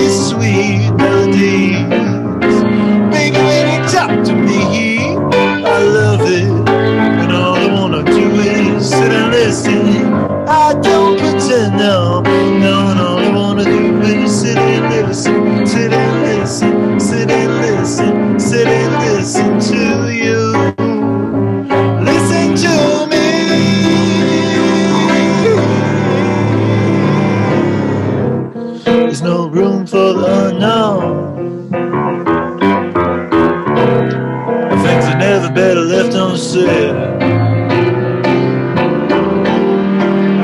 left 36.01 36.15
unsaid. 36.15 36.95
I 36.95 37.17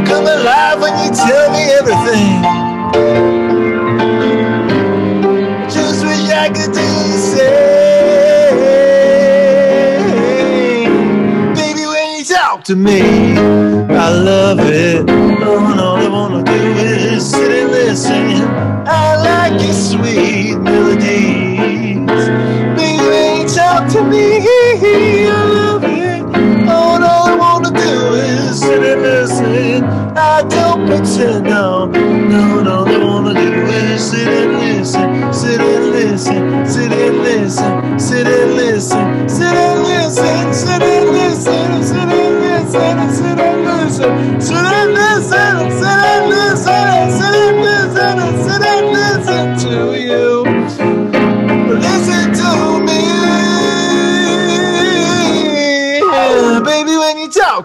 come 0.05 0.27
alive 0.27 0.79
when 0.81 0.93
you 1.03 1.09
tell 1.15 1.51
me 1.51 1.63
everything. 1.79 2.45
I 5.55 5.67
just 5.69 6.03
wish 6.05 6.29
I 6.29 6.49
could 6.49 6.73
do 6.73 6.87
the 7.11 7.17
same. 7.33 7.57
Baby, 11.55 11.85
when 11.87 12.07
you 12.19 12.23
talk 12.23 12.63
to 12.65 12.75
me, 12.75 13.01
I 13.95 14.09
love 14.09 14.59
it. 14.59 14.86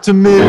Talk 0.02 0.04
to 0.04 0.12
me. 0.12 0.40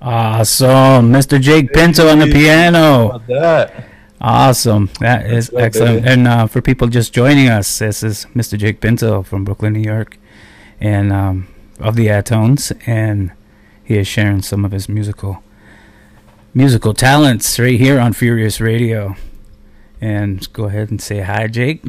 Awesome, 0.00 1.12
Mr. 1.12 1.40
Jake 1.40 1.72
Pinto 1.72 2.08
on 2.08 2.18
the 2.18 2.26
piano. 2.26 3.20
that? 3.28 3.88
Awesome, 4.20 4.90
that 5.00 5.26
is 5.26 5.48
That's 5.48 5.76
excellent. 5.76 6.06
And 6.06 6.28
uh, 6.28 6.46
for 6.46 6.60
people 6.60 6.86
just 6.88 7.12
joining 7.12 7.48
us, 7.48 7.78
this 7.78 8.02
is 8.02 8.26
Mr. 8.34 8.56
Jake 8.56 8.80
Pinto 8.80 9.22
from 9.22 9.44
Brooklyn, 9.44 9.72
New 9.72 9.80
York, 9.80 10.18
and 10.80 11.12
um, 11.12 11.48
of 11.80 11.96
the 11.96 12.08
Atones, 12.08 12.72
and 12.86 13.32
he 13.82 13.98
is 13.98 14.06
sharing 14.06 14.42
some 14.42 14.64
of 14.64 14.70
his 14.72 14.88
musical 14.88 15.42
musical 16.54 16.94
talents 16.94 17.58
right 17.58 17.78
here 17.80 17.98
on 17.98 18.12
Furious 18.12 18.60
Radio. 18.60 19.16
And 20.00 20.52
go 20.52 20.64
ahead 20.64 20.90
and 20.90 21.00
say 21.00 21.20
hi, 21.20 21.46
Jake. 21.46 21.84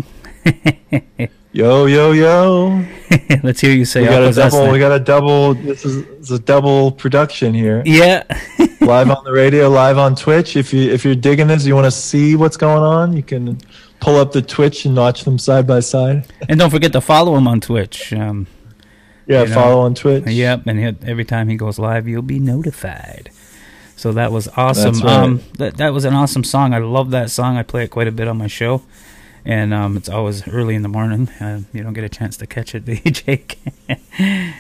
Yo, 1.55 1.86
yo, 1.86 2.13
yo. 2.13 2.83
Let's 3.43 3.62
hear 3.62 3.72
you 3.72 3.86
say 3.86 4.01
We 4.01 4.07
got 4.07 4.24
a 4.24 4.33
double. 4.33 4.72
We 4.72 4.79
got 4.79 4.91
a 4.91 5.00
double. 5.00 5.53
This 5.53 5.86
is 5.86 5.98
it's 6.17 6.31
a 6.31 6.39
double 6.39 6.91
production 6.91 7.53
here. 7.53 7.83
Yeah. 7.86 8.24
live 8.81 9.12
on 9.12 9.24
the 9.24 9.31
radio, 9.43 9.69
live 9.69 10.00
on 10.00 10.15
Twitch. 10.15 10.55
If 10.55 10.74
you 10.74 10.91
if 10.91 11.05
you're 11.05 11.13
digging 11.13 11.45
this, 11.45 11.63
you 11.63 11.75
want 11.75 11.86
to 11.86 11.91
see 11.91 12.36
what's 12.36 12.57
going 12.57 12.81
on, 12.81 13.15
you 13.15 13.22
can 13.22 13.60
pull 14.00 14.15
up 14.15 14.31
the 14.31 14.41
Twitch 14.41 14.86
and 14.86 14.98
watch 14.98 15.25
them 15.25 15.38
side 15.38 15.67
by 15.67 15.79
side. 15.81 16.25
and 16.50 16.60
don't 16.60 16.72
forget 16.72 16.91
to 16.93 17.01
follow 17.01 17.36
him 17.36 17.48
on 17.48 17.62
Twitch. 17.62 18.12
Um, 18.13 18.48
Yeah, 19.27 19.43
You 19.43 19.50
know, 19.50 19.53
follow 19.53 19.81
on 19.81 19.93
Twitch. 19.93 20.25
Yep, 20.25 20.65
and 20.65 21.03
every 21.07 21.24
time 21.24 21.50
he 21.50 21.55
goes 21.55 21.77
live, 21.77 22.07
you'll 22.07 22.24
be 22.24 22.39
notified. 22.39 23.29
So 23.95 24.12
that 24.13 24.31
was 24.31 24.48
awesome. 24.57 24.95
Right. 25.01 25.13
Um, 25.13 25.41
that 25.60 25.77
that 25.77 25.93
was 25.93 26.03
an 26.03 26.15
awesome 26.15 26.43
song. 26.43 26.74
I 26.74 26.79
love 26.79 27.12
that 27.12 27.29
song. 27.29 27.57
I 27.57 27.62
play 27.63 27.83
it 27.83 27.89
quite 27.91 28.07
a 28.07 28.12
bit 28.12 28.27
on 28.27 28.38
my 28.39 28.48
show, 28.48 28.81
and 29.45 29.73
um, 29.73 29.97
it's 29.97 30.09
always 30.09 30.47
early 30.47 30.75
in 30.75 30.81
the 30.81 30.89
morning. 30.89 31.27
Uh, 31.39 31.62
you 31.73 31.83
don't 31.83 31.93
get 31.93 32.03
a 32.03 32.09
chance 32.09 32.38
to 32.38 32.47
catch 32.47 32.73
it, 32.75 32.85
Jake, 33.03 33.59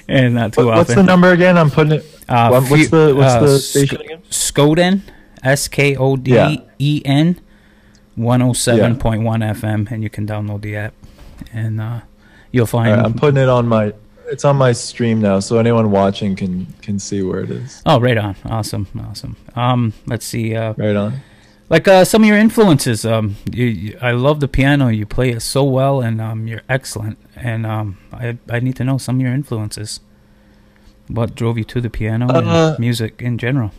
and 0.07 0.35
not 0.35 0.53
too 0.53 0.65
What- 0.65 0.77
what's 0.77 0.93
the 0.95 1.03
number 1.03 1.31
again? 1.31 1.57
I'm 1.57 1.69
putting 1.69 1.93
it. 1.93 2.05
Uh, 2.27 2.49
what- 2.49 2.69
what's 2.69 2.89
the 2.89 3.13
what's 3.15 3.33
uh, 3.33 3.39
the 3.41 3.59
station 3.59 4.01
again? 4.01 4.21
Skoden, 4.29 5.01
S 5.43 5.67
K 5.67 5.95
O 5.95 6.15
D 6.17 6.61
E 6.79 7.01
N, 7.05 7.39
one 8.15 8.39
hundred 8.41 8.55
seven 8.55 8.97
point 8.97 9.23
one 9.23 9.41
FM, 9.41 9.89
and 9.91 10.03
you 10.03 10.09
can 10.09 10.25
download 10.27 10.61
the 10.61 10.75
app, 10.75 10.93
and 11.53 11.79
uh, 11.81 12.01
you'll 12.51 12.65
find. 12.65 12.91
right, 12.95 13.05
I'm 13.05 13.13
putting 13.13 13.41
it 13.41 13.49
on 13.49 13.67
my. 13.67 13.93
It's 14.27 14.45
on 14.45 14.55
my 14.55 14.71
stream 14.71 15.19
now, 15.21 15.41
so 15.41 15.57
anyone 15.59 15.91
watching 15.91 16.35
can 16.35 16.67
can 16.81 16.97
see 16.97 17.21
where 17.21 17.41
it 17.41 17.51
is. 17.51 17.81
oh, 17.85 17.99
right 17.99 18.17
on! 18.17 18.35
Awesome, 18.45 18.87
awesome. 19.09 19.35
Um, 19.55 19.93
let's 20.07 20.25
see. 20.25 20.55
Uh, 20.55 20.73
Right 20.77 20.95
on. 20.95 21.19
Like 21.69 21.87
uh, 21.87 22.05
some 22.05 22.23
of 22.23 22.27
your 22.27 22.37
influences. 22.37 23.05
Um, 23.05 23.35
you, 23.51 23.65
you, 23.65 23.97
I 24.01 24.11
love 24.11 24.39
the 24.39 24.47
piano. 24.47 24.87
You 24.89 25.05
play 25.05 25.31
it 25.31 25.41
so 25.41 25.63
well, 25.63 26.01
and 26.01 26.21
um, 26.21 26.47
you're 26.47 26.61
excellent. 26.69 27.17
And 27.35 27.65
um, 27.65 27.97
I 28.11 28.37
I 28.49 28.59
need 28.59 28.75
to 28.77 28.83
know 28.83 28.97
some 28.97 29.15
of 29.17 29.21
your 29.21 29.33
influences. 29.33 29.99
What 31.07 31.35
drove 31.35 31.57
you 31.57 31.63
to 31.65 31.81
the 31.81 31.89
piano 31.89 32.27
Uh, 32.29 32.69
and 32.71 32.79
music 32.79 33.21
in 33.21 33.37
general? 33.37 33.71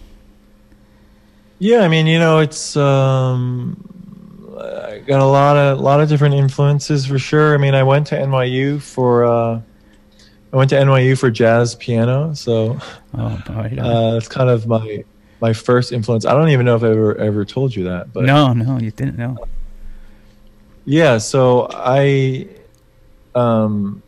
Yeah, 1.59 1.81
I 1.81 1.89
mean, 1.89 2.07
you 2.07 2.19
know, 2.19 2.41
it's 2.41 2.77
um, 2.77 3.77
I 4.61 4.99
got 5.07 5.21
a 5.21 5.25
lot 5.27 5.57
of 5.57 5.81
lot 5.81 6.01
of 6.01 6.09
different 6.09 6.35
influences 6.35 7.07
for 7.07 7.19
sure. 7.19 7.55
I 7.55 7.59
mean, 7.59 7.75
I 7.75 7.83
went 7.83 8.07
to 8.09 8.17
NYU 8.17 8.81
for 8.83 9.25
uh, 9.25 9.61
I 10.53 10.57
went 10.57 10.71
to 10.71 10.77
NYU 10.77 11.19
for 11.19 11.31
jazz 11.31 11.75
piano, 11.77 12.35
so 12.35 12.79
Oh, 13.17 13.41
uh, 13.49 14.17
it's 14.17 14.29
kind 14.29 14.51
of 14.51 14.67
my 14.67 15.05
my 15.45 15.53
first 15.53 15.93
influence. 15.93 16.25
I 16.25 16.33
don't 16.33 16.49
even 16.49 16.65
know 16.65 16.77
if 16.77 16.83
I 16.83 16.89
ever 16.89 17.17
ever 17.19 17.45
told 17.45 17.77
you 17.77 17.85
that, 17.85 18.13
but 18.15 18.25
no, 18.25 18.55
no, 18.55 18.79
you 18.79 18.91
didn't 18.91 19.19
know. 19.19 19.37
yeah. 20.87 21.19
So 21.19 21.69
I 21.71 22.49
um 23.35 24.03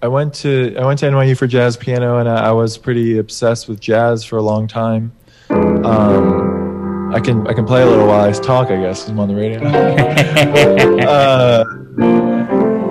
I 0.00 0.08
went 0.08 0.34
to 0.42 0.76
I 0.78 0.84
went 0.86 1.00
to 1.00 1.06
NYU 1.06 1.36
for 1.36 1.48
jazz 1.48 1.76
piano, 1.76 2.18
and 2.18 2.28
I, 2.28 2.50
I 2.50 2.52
was 2.52 2.78
pretty 2.78 3.18
obsessed 3.18 3.66
with 3.68 3.80
jazz 3.80 4.24
for 4.24 4.36
a 4.36 4.42
long 4.42 4.68
time. 4.68 5.10
Um, 5.50 7.12
I 7.12 7.18
can 7.18 7.46
I 7.48 7.52
can 7.52 7.64
play 7.66 7.82
a 7.82 7.86
little 7.86 8.06
while 8.06 8.28
I 8.28 8.32
talk. 8.32 8.70
I 8.70 8.76
guess 8.80 9.00
'cause 9.02 9.10
I'm 9.10 9.18
on 9.18 9.26
the 9.28 9.34
radio. 9.34 9.58
uh, 11.16 11.64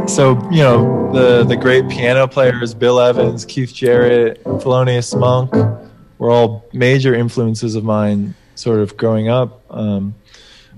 so 0.08 0.34
you 0.52 0.60
know 0.64 1.10
the 1.14 1.46
the 1.46 1.56
great 1.56 1.88
piano 1.88 2.28
players, 2.28 2.74
Bill 2.74 3.00
Evans, 3.00 3.46
Keith 3.46 3.74
Jarrett, 3.74 4.44
Thelonious 4.44 5.18
Monk, 5.18 5.52
were 6.18 6.30
all 6.32 6.66
major 6.74 7.14
influences 7.14 7.76
of 7.76 7.84
mine, 7.84 8.36
sort 8.56 8.80
of 8.80 8.96
growing 8.98 9.28
up. 9.30 9.62
Um, 9.70 10.16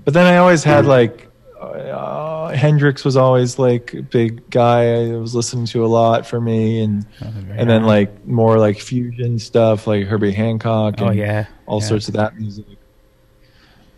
but 0.04 0.14
then 0.14 0.26
I 0.26 0.38
always 0.38 0.64
had 0.64 0.86
like 0.86 1.28
uh, 1.60 2.48
Hendrix 2.50 3.04
was 3.04 3.16
always 3.16 3.58
like 3.58 3.92
a 3.94 4.02
big 4.02 4.48
guy 4.50 5.10
I 5.10 5.16
was 5.16 5.34
listening 5.34 5.66
to 5.66 5.84
a 5.84 5.88
lot 5.88 6.26
for 6.26 6.40
me, 6.40 6.80
and 6.82 7.04
Oh, 7.20 7.32
and 7.50 7.68
then 7.68 7.84
like 7.84 8.26
more 8.26 8.58
like 8.58 8.78
fusion 8.78 9.38
stuff 9.38 9.86
like 9.86 10.06
Herbie 10.06 10.32
Hancock. 10.32 10.94
oh 10.98 11.08
and 11.08 11.18
yeah, 11.18 11.46
all 11.66 11.80
yeah. 11.80 11.86
sorts 11.88 12.08
of 12.08 12.14
that 12.14 12.36
music. 12.38 12.64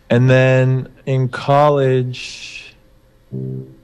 And 0.09 0.29
then 0.29 0.91
in 1.05 1.29
college, 1.29 2.75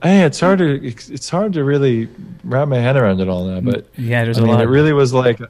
hey, 0.02 0.24
it's 0.24 0.40
hard 0.40 0.58
to 0.58 0.84
it's 0.84 1.28
hard 1.30 1.54
to 1.54 1.64
really 1.64 2.08
wrap 2.44 2.68
my 2.68 2.78
head 2.78 2.96
around 2.96 3.20
it 3.20 3.28
all 3.28 3.46
that, 3.46 3.64
but 3.64 3.86
yeah. 3.96 4.24
There's 4.24 4.38
I 4.38 4.42
a 4.42 4.44
mean, 4.44 4.54
lot. 4.56 4.64
it 4.64 4.68
really 4.68 4.92
was 4.92 5.14
like 5.14 5.40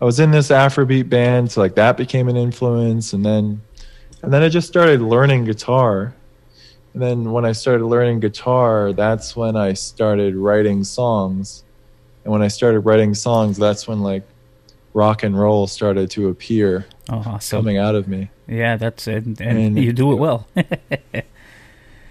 I 0.00 0.04
was 0.04 0.20
in 0.20 0.30
this 0.30 0.48
Afrobeat 0.48 1.08
band, 1.08 1.52
so 1.52 1.60
like 1.60 1.74
that 1.74 1.96
became 1.96 2.28
an 2.28 2.36
influence, 2.36 3.12
and 3.12 3.24
then 3.24 3.62
and 4.22 4.32
then 4.32 4.42
I 4.42 4.48
just 4.48 4.68
started 4.68 5.00
learning 5.00 5.44
guitar. 5.44 6.14
And 6.94 7.02
then 7.02 7.32
when 7.32 7.44
I 7.44 7.52
started 7.52 7.84
learning 7.84 8.20
guitar, 8.20 8.92
that's 8.92 9.36
when 9.36 9.56
I 9.56 9.74
started 9.74 10.34
writing 10.34 10.84
songs. 10.84 11.62
And 12.24 12.32
when 12.32 12.42
I 12.42 12.48
started 12.48 12.80
writing 12.80 13.14
songs, 13.14 13.56
that's 13.56 13.86
when 13.86 14.00
like 14.00 14.26
rock 14.94 15.22
and 15.22 15.38
roll 15.38 15.66
started 15.66 16.10
to 16.12 16.28
appear 16.28 16.86
oh, 17.08 17.22
awesome. 17.26 17.58
coming 17.58 17.76
out 17.76 17.94
of 17.94 18.08
me. 18.08 18.30
Yeah, 18.46 18.76
that's 18.76 19.06
it. 19.06 19.24
And, 19.24 19.40
And- 19.40 19.78
you 19.78 19.92
do 19.92 20.12
it 20.12 20.16
well. 20.16 20.48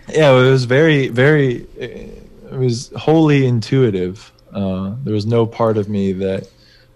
Yeah, 0.10 0.32
it 0.32 0.50
was 0.50 0.65
very, 0.65 1.10
very. 1.10 1.67
It 1.78 2.54
was 2.54 2.91
wholly 2.95 3.45
intuitive. 3.45 4.32
Uh, 4.54 4.95
there 5.04 5.13
was 5.13 5.26
no 5.26 5.45
part 5.45 5.78
of 5.78 5.89
me 5.89 6.13
that 6.13 6.50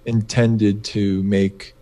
intended 0.05 0.83
to 0.85 1.21
make 1.23 1.73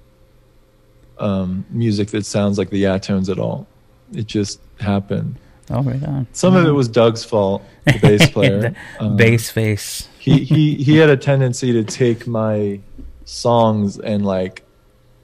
um, 1.18 1.66
music 1.70 2.10
that 2.10 2.26
sounds 2.26 2.58
like 2.58 2.70
the 2.70 2.84
Yatones 2.84 3.30
at 3.30 3.40
all. 3.40 3.68
It 4.14 4.28
just 4.28 4.60
happened. 4.80 5.36
oh, 5.70 5.84
right 5.84 6.04
on. 6.04 6.28
Some 6.34 6.56
of 6.56 6.66
it 6.66 6.72
was 6.72 6.88
Doug's 6.88 7.24
fault, 7.24 7.64
the 7.86 8.00
bass 8.02 8.30
player. 8.32 8.60
The 8.62 8.76
Um, 9.06 9.18
bass 9.18 9.50
face. 9.50 10.08
he 10.20 10.44
he 10.44 10.76
he 10.76 10.98
had 10.98 11.10
a 11.10 11.18
tendency 11.18 11.72
to 11.74 11.84
take 11.84 12.26
my 12.28 12.80
songs 13.26 14.00
and 14.00 14.26
like 14.26 14.64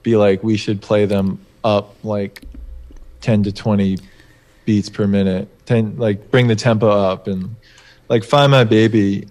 be 0.02 0.16
like 0.16 0.42
we 0.44 0.56
should 0.56 0.80
play 0.80 1.04
them 1.06 1.38
up 1.64 1.94
like 2.04 2.42
10 3.22 3.42
to 3.42 3.52
20 3.52 3.98
beats 4.64 4.88
per 4.88 5.06
minute 5.08 5.48
10 5.66 5.96
like 5.98 6.30
bring 6.30 6.46
the 6.46 6.54
tempo 6.54 6.88
up 6.88 7.26
and 7.26 7.56
like 8.08 8.22
find 8.22 8.52
my 8.52 8.62
baby 8.62 9.26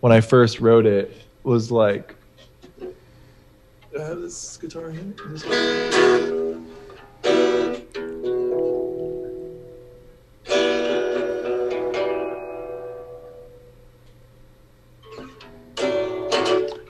when 0.00 0.12
i 0.12 0.20
first 0.20 0.60
wrote 0.60 0.84
it 0.84 1.16
was 1.42 1.70
like 1.72 2.14
I 3.98 4.02
have 4.04 4.20
this 4.22 4.56
guitar 4.56 4.90
here. 4.90 5.14
This- 5.28 6.52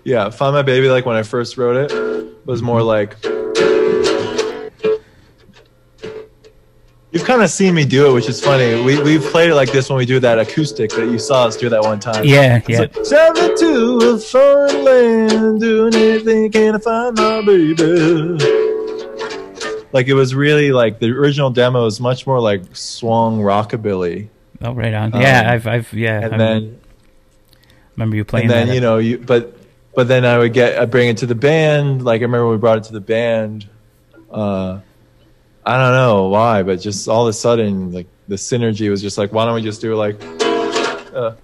Yeah, 0.04 0.30
Find 0.30 0.54
My 0.54 0.62
Baby, 0.62 0.88
like 0.88 1.06
when 1.06 1.16
I 1.16 1.22
first 1.22 1.56
wrote 1.56 1.90
it, 1.90 2.46
was 2.46 2.60
more 2.60 2.82
like. 2.82 3.16
You've 7.22 7.28
kind 7.28 7.42
of 7.42 7.50
seen 7.50 7.76
me 7.76 7.84
do 7.84 8.10
it, 8.10 8.12
which 8.14 8.28
is 8.28 8.40
funny. 8.40 8.82
We, 8.82 9.00
we've 9.00 9.22
played 9.22 9.48
it 9.50 9.54
like 9.54 9.70
this 9.70 9.88
when 9.88 9.96
we 9.96 10.04
do 10.04 10.18
that 10.18 10.40
acoustic 10.40 10.90
that 10.90 11.08
you 11.08 11.20
saw 11.20 11.44
us 11.46 11.56
do 11.56 11.68
that 11.68 11.80
one 11.80 12.00
time. 12.00 12.24
Yeah, 12.24 12.56
It's 12.56 12.68
yeah. 12.68 12.78
like, 12.80 12.92
Traveling 13.04 13.56
to 13.58 14.10
a 14.14 14.18
foreign 14.18 14.84
land, 14.84 15.60
doing 15.60 15.94
anything 15.94 16.50
can 16.50 16.80
find 16.80 17.16
my 17.16 17.40
baby. 17.46 18.38
Like 19.92 20.08
it 20.08 20.14
was 20.14 20.34
really 20.34 20.72
like 20.72 20.98
the 20.98 21.10
original 21.12 21.50
demo 21.50 21.86
is 21.86 22.00
much 22.00 22.26
more 22.26 22.40
like 22.40 22.62
swung 22.74 23.38
rockabilly, 23.38 24.28
Oh, 24.60 24.72
right 24.72 24.92
on. 24.92 25.12
Yeah, 25.12 25.42
Um, 25.42 25.46
I've, 25.46 25.66
I've, 25.68 25.92
yeah. 25.94 26.22
and 26.24 26.34
I 26.34 26.38
then 26.38 26.80
remember 27.94 28.16
you 28.16 28.24
playing 28.24 28.46
and 28.46 28.50
then 28.52 28.66
that. 28.66 28.74
you 28.74 28.80
know 28.80 28.98
you 28.98 29.18
but 29.18 29.56
but 29.94 30.08
then 30.08 30.24
i 30.24 30.38
would 30.38 30.52
get 30.54 30.76
i 30.78 30.86
bring 30.86 31.08
it 31.10 31.18
to 31.18 31.26
the 31.26 31.34
band 31.36 32.02
like 32.04 32.20
i 32.20 32.24
remember 32.24 32.48
we 32.48 32.56
brought 32.56 32.78
it 32.78 32.84
to 32.84 32.92
the 32.94 33.00
band 33.02 33.68
uh 34.30 34.80
i 35.64 35.76
don't 35.76 35.92
know 35.92 36.28
why 36.28 36.62
but 36.62 36.80
just 36.80 37.08
all 37.08 37.26
of 37.26 37.30
a 37.30 37.32
sudden 37.32 37.92
like 37.92 38.06
the 38.28 38.36
synergy 38.36 38.90
was 38.90 39.00
just 39.00 39.18
like 39.18 39.32
why 39.32 39.44
don't 39.44 39.54
we 39.54 39.62
just 39.62 39.80
do 39.80 39.92
it 39.92 39.96
like 39.96 40.22
uh. 41.14 41.34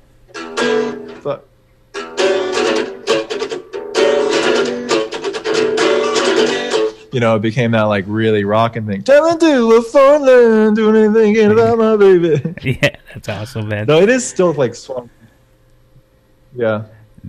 You 7.10 7.20
know, 7.20 7.36
it 7.36 7.42
became 7.42 7.70
that 7.70 7.84
like 7.84 8.04
really 8.06 8.44
rocking 8.44 8.86
thing. 8.86 9.02
Traveling 9.02 9.38
to 9.38 9.46
do 9.46 9.78
a 9.78 9.82
foreign 9.82 10.26
land, 10.26 10.76
doing 10.76 11.16
anything 11.16 11.50
about 11.50 11.78
my 11.78 11.96
baby. 11.96 12.54
yeah, 12.82 12.96
that's 13.14 13.28
awesome, 13.28 13.68
man. 13.68 13.86
no, 13.86 14.00
it 14.00 14.10
is 14.10 14.28
still 14.28 14.52
like 14.52 14.74
swung. 14.74 15.08
Yeah. 16.54 16.84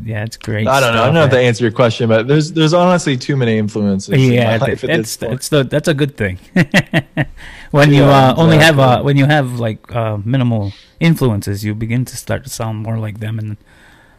Yeah, 0.05 0.23
it's 0.23 0.37
great. 0.37 0.67
I 0.67 0.79
don't 0.79 0.93
know. 0.93 1.01
I 1.01 1.05
don't 1.05 1.13
know 1.15 1.23
if 1.25 1.31
that 1.31 1.41
answered 1.41 1.63
your 1.63 1.71
question, 1.71 2.07
but 2.09 2.27
there's 2.27 2.51
there's 2.53 2.73
honestly 2.73 3.17
too 3.17 3.35
many 3.35 3.57
influences. 3.57 4.09
in 4.09 4.33
Yeah, 4.33 4.45
my 4.45 4.57
th- 4.57 4.61
life 4.71 4.83
at 4.83 4.91
that's 4.91 5.15
that's 5.17 5.49
the 5.49 5.63
that's 5.63 5.87
a 5.87 5.93
good 5.93 6.15
thing. 6.15 6.39
when 7.71 7.91
you 7.93 8.03
Yeah, 8.03 8.29
uh, 8.29 8.33
only 8.37 8.57
have 8.57 8.79
uh, 8.79 9.01
when 9.01 9.17
you 9.17 9.25
have 9.25 9.59
like 9.59 9.93
uh, 9.95 10.17
minimal 10.23 10.73
influences, 10.99 11.63
you 11.63 11.73
begin 11.75 12.05
to 12.05 12.17
start 12.17 12.43
to 12.43 12.49
sound 12.49 12.79
more 12.83 12.97
like 12.97 13.19
them 13.19 13.39
and 13.39 13.57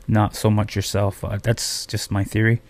not 0.09 0.35
so 0.35 0.51
much 0.51 0.75
yourself. 0.77 1.25
Uh, 1.25 1.39
that's 1.43 1.87
just 1.87 2.11
my 2.11 2.25
theory. 2.25 2.61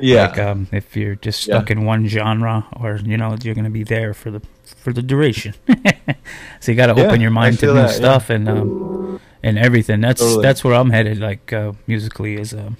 yeah, 0.00 0.26
Like 0.26 0.38
um, 0.38 0.66
if 0.72 0.96
you're 0.96 1.16
just 1.16 1.46
Yeah. 1.46 1.58
stuck 1.58 1.70
in 1.70 1.84
one 1.84 2.06
genre, 2.08 2.66
or 2.76 2.96
you 3.04 3.16
know, 3.16 3.36
you're 3.42 3.54
gonna 3.54 3.70
be 3.70 3.84
there 3.84 4.14
for 4.14 4.30
the 4.30 4.40
for 4.64 4.92
the 4.92 5.02
duration. 5.02 5.54
so 6.60 6.72
you 6.72 6.76
got 6.76 6.86
to 6.86 6.94
Yeah, 6.96 7.06
open 7.06 7.20
your 7.20 7.30
mind 7.30 7.58
to 7.60 7.66
new 7.66 7.74
that, 7.74 7.90
yeah. 7.90 7.96
stuff 7.96 8.30
and 8.30 8.48
um, 8.48 9.20
and 9.44 9.58
everything. 9.58 10.00
That's 10.00 10.20
Totally. 10.20 10.42
that's 10.42 10.64
where 10.64 10.74
I'm 10.74 10.90
headed. 10.90 11.18
Like 11.30 11.52
uh, 11.52 11.72
musically, 11.86 12.34
is 12.42 12.52
um, 12.54 12.76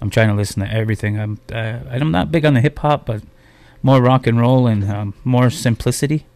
I'm 0.00 0.10
trying 0.10 0.28
to 0.28 0.34
listen 0.34 0.62
to 0.64 0.70
everything. 0.82 1.18
I'm 1.20 1.38
uh, 1.52 1.78
I'm 1.90 2.10
not 2.10 2.30
big 2.30 2.44
on 2.44 2.54
the 2.54 2.60
hip 2.60 2.78
hop, 2.80 3.06
but 3.06 3.22
more 3.82 4.00
rock 4.02 4.26
and 4.26 4.38
roll 4.40 4.66
and 4.66 4.82
um, 4.90 5.14
more 5.24 5.50
simplicity 5.50 6.26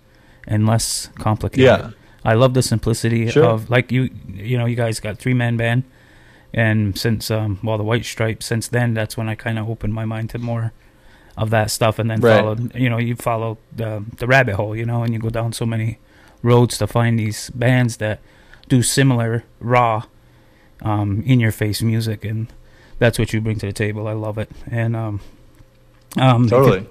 and 0.47 0.67
less 0.67 1.11
complicated. 1.19 1.65
Yeah. 1.65 1.91
I 2.25 2.35
love 2.35 2.53
the 2.55 2.63
simplicity 2.63 3.29
Sure. 3.31 3.45
of 3.45 3.69
like 3.71 3.93
you 3.93 4.11
you 4.29 4.57
know 4.59 4.67
you 4.67 4.77
guys 4.77 5.01
got 5.01 5.19
three 5.19 5.35
man 5.35 5.57
band, 5.57 5.83
and 6.53 6.99
since 6.99 7.31
um 7.31 7.59
well 7.63 7.79
the 7.79 7.85
White 7.85 8.05
Stripes 8.05 8.47
since 8.47 8.69
then 8.69 8.95
that's 8.95 9.17
when 9.17 9.29
I 9.29 9.35
kind 9.35 9.59
of 9.59 9.69
opened 9.69 9.95
my 9.95 10.05
mind 10.05 10.31
to 10.31 10.39
more 10.39 10.73
of 11.37 11.51
that 11.51 11.71
stuff 11.71 11.99
and 11.99 12.11
then 12.11 12.21
Right. 12.21 12.41
followed 12.41 12.75
you 12.75 12.91
know 12.91 12.99
you 12.99 13.15
follow 13.17 13.59
the 13.75 14.05
the 14.19 14.27
rabbit 14.27 14.57
hole 14.57 14.75
you 14.77 14.85
know 14.85 15.03
and 15.05 15.13
you 15.15 15.21
go 15.21 15.31
down 15.31 15.53
so 15.53 15.65
many 15.65 15.99
roads 16.43 16.77
to 16.79 16.87
find 16.87 17.19
these 17.19 17.51
bands 17.51 17.97
that 17.99 18.19
do 18.69 18.83
similar 18.83 19.45
raw 19.61 20.05
um 20.83 21.23
in 21.27 21.41
your 21.41 21.51
face 21.53 21.83
music 21.83 22.25
and 22.25 22.53
that's 22.99 23.19
what 23.19 23.33
you 23.33 23.41
bring 23.41 23.59
to 23.59 23.67
the 23.67 23.73
table 23.73 24.07
I 24.09 24.13
love 24.13 24.39
it 24.39 24.51
and 24.71 24.95
um 24.97 25.21
um 26.17 26.49
Totally. 26.49 26.87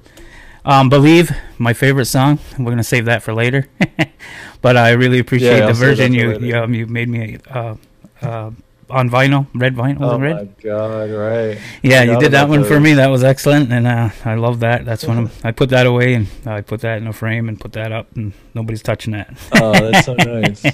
um, 0.66 0.90
believe 0.90 1.32
my 1.58 1.74
favorite 1.74 2.06
song. 2.06 2.40
We're 2.60 2.72
gonna 2.72 2.84
save 2.84 3.06
that 3.06 3.24
for 3.24 3.34
later, 3.34 3.68
but 4.62 4.78
I 4.78 4.92
really 4.92 5.20
appreciate 5.20 5.50
Yeah, 5.60 5.60
the 5.62 5.68
I'll 5.68 5.74
version 5.74 6.14
you 6.14 6.38
you, 6.40 6.56
um, 6.58 6.74
you 6.74 6.86
made 6.88 7.10
me 7.10 7.38
uh, 7.50 7.76
uh, 8.22 8.52
on 8.90 9.10
vinyl, 9.10 9.48
red 9.54 9.76
vinyl, 9.76 10.00
was 10.00 10.14
Oh 10.14 10.16
it 10.16 10.20
red? 10.20 10.36
my 10.36 10.64
god! 10.64 11.10
Right. 11.12 11.58
Yeah, 11.84 12.04
you 12.04 12.20
did 12.20 12.32
that 12.32 12.46
about 12.46 12.50
one 12.50 12.64
for 12.64 12.80
me. 12.80 12.94
That 12.94 13.08
was 13.08 13.24
excellent, 13.24 13.72
and 13.72 13.86
uh, 13.88 14.10
I 14.26 14.36
love 14.36 14.60
that. 14.62 14.86
That's 14.86 15.04
one 15.06 15.18
of 15.18 15.46
I 15.46 15.52
put 15.52 15.70
that 15.70 15.86
away 15.86 16.14
and 16.14 16.28
I 16.46 16.62
put 16.62 16.82
that 16.82 16.98
in 17.00 17.08
a 17.08 17.14
frame 17.14 17.50
and 17.50 17.60
put 17.60 17.74
that 17.74 17.92
up, 17.92 18.08
and 18.16 18.34
nobody's 18.54 18.82
touching 18.82 19.14
that. 19.14 19.36
Oh, 19.54 19.72
that's 19.74 20.06
so 20.06 20.14
nice. 20.18 20.66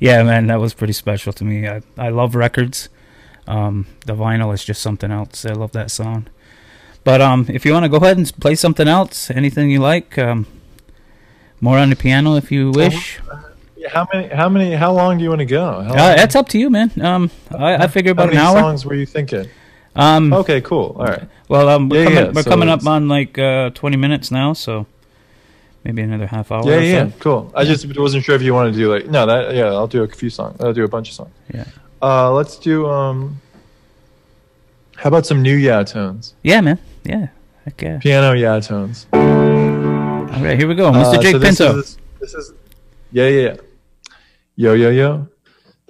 yeah, 0.00 0.22
man, 0.22 0.46
that 0.46 0.60
was 0.60 0.72
pretty 0.74 0.94
special 0.94 1.32
to 1.34 1.44
me. 1.44 1.68
I 1.68 1.82
I 1.98 2.08
love 2.08 2.34
records. 2.34 2.88
Um, 3.46 3.86
the 4.06 4.14
vinyl 4.14 4.52
is 4.52 4.64
just 4.64 4.82
something 4.82 5.10
else. 5.10 5.44
I 5.46 5.52
love 5.52 5.72
that 5.72 5.90
sound. 5.90 6.28
But 7.04 7.20
um, 7.22 7.46
if 7.48 7.64
you 7.64 7.72
want 7.72 7.84
to 7.84 7.88
go 7.88 7.96
ahead 7.96 8.18
and 8.18 8.30
play 8.40 8.54
something 8.54 8.86
else, 8.86 9.30
anything 9.30 9.70
you 9.70 9.78
like, 9.80 10.18
um, 10.18 10.46
more 11.60 11.78
on 11.78 11.88
the 11.90 11.96
piano 11.96 12.36
if 12.36 12.52
you 12.52 12.70
wish. 12.70 13.18
Yeah, 13.18 13.27
How 13.90 14.06
many? 14.12 14.28
How 14.28 14.48
many? 14.48 14.72
How 14.74 14.92
long 14.92 15.18
do 15.18 15.22
you 15.24 15.28
want 15.30 15.40
to 15.40 15.46
go? 15.46 15.64
Uh, 15.66 15.92
that's 16.16 16.34
up 16.34 16.48
to 16.50 16.58
you, 16.58 16.70
man. 16.70 16.90
Um, 17.00 17.30
I, 17.56 17.84
I 17.84 17.86
figure 17.86 18.10
how 18.10 18.12
about 18.12 18.28
an 18.30 18.34
many 18.36 18.46
hour. 18.46 18.58
songs 18.60 18.84
were 18.84 18.94
you 18.94 19.06
thinking? 19.06 19.48
Um, 19.94 20.32
Okay, 20.32 20.60
cool. 20.60 20.96
All 20.98 21.06
right. 21.06 21.22
well, 21.48 21.68
um, 21.68 21.88
we're 21.88 21.98
Yeah, 21.98 22.04
coming, 22.04 22.24
yeah, 22.24 22.30
we're 22.32 22.42
so 22.42 22.50
coming 22.50 22.68
up 22.68 22.86
on 22.86 23.08
like 23.08 23.38
uh, 23.38 23.70
20 23.70 23.96
minutes 23.96 24.30
now, 24.30 24.52
so 24.52 24.86
maybe 25.84 26.02
another 26.02 26.26
half 26.26 26.52
hour. 26.52 26.62
Yeah, 26.70 26.80
yeah, 26.80 27.08
so. 27.08 27.14
cool. 27.18 27.52
I 27.54 27.64
just 27.64 27.98
wasn't 27.98 28.24
sure 28.24 28.34
if 28.34 28.42
you 28.42 28.54
wanted 28.54 28.72
to 28.72 28.78
do 28.78 28.92
like 28.92 29.06
no, 29.06 29.26
that 29.26 29.54
yeah, 29.54 29.66
I'll 29.66 29.86
do 29.88 30.02
a 30.02 30.08
few 30.08 30.30
songs. 30.30 30.60
I'll 30.60 30.72
do 30.72 30.84
a 30.84 30.88
bunch 30.88 31.08
of 31.10 31.14
songs. 31.14 31.32
Yeah. 31.52 31.64
Uh, 32.02 32.32
let's 32.32 32.56
do 32.58 32.86
um. 32.88 33.40
How 34.96 35.08
about 35.08 35.26
some 35.26 35.42
new 35.42 35.54
yeah 35.56 35.82
tones? 35.84 36.34
Yeah, 36.42 36.60
man. 36.60 36.78
Yeah. 37.04 37.28
Heck 37.64 37.80
yeah. 37.82 37.98
Piano 37.98 38.32
yeah 38.32 38.58
tones. 38.60 39.06
All 39.12 40.44
right, 40.44 40.58
here 40.58 40.68
we 40.68 40.74
go, 40.74 40.90
Mr. 40.92 41.14
Uh, 41.16 41.22
Jake 41.22 41.32
so 41.32 41.38
this 41.38 41.58
Pinto. 41.58 41.78
Is, 41.78 41.98
this 42.20 42.34
is 42.34 42.52
yeah, 43.12 43.26
yeah, 43.28 43.40
yeah. 43.50 43.56
Yo, 44.60 44.74
yo, 44.74 44.90
yo. 44.90 45.28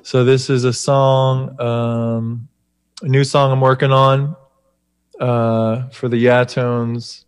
So 0.02 0.26
this 0.26 0.50
is 0.50 0.64
a 0.64 0.74
song, 0.74 1.58
um, 1.58 2.50
a 3.00 3.08
new 3.08 3.24
song 3.24 3.50
I'm 3.50 3.62
working 3.62 3.92
on 3.92 4.36
uh, 5.18 5.88
for 5.88 6.10
the 6.10 6.18
yeah 6.18 6.44
tones. 6.44 7.24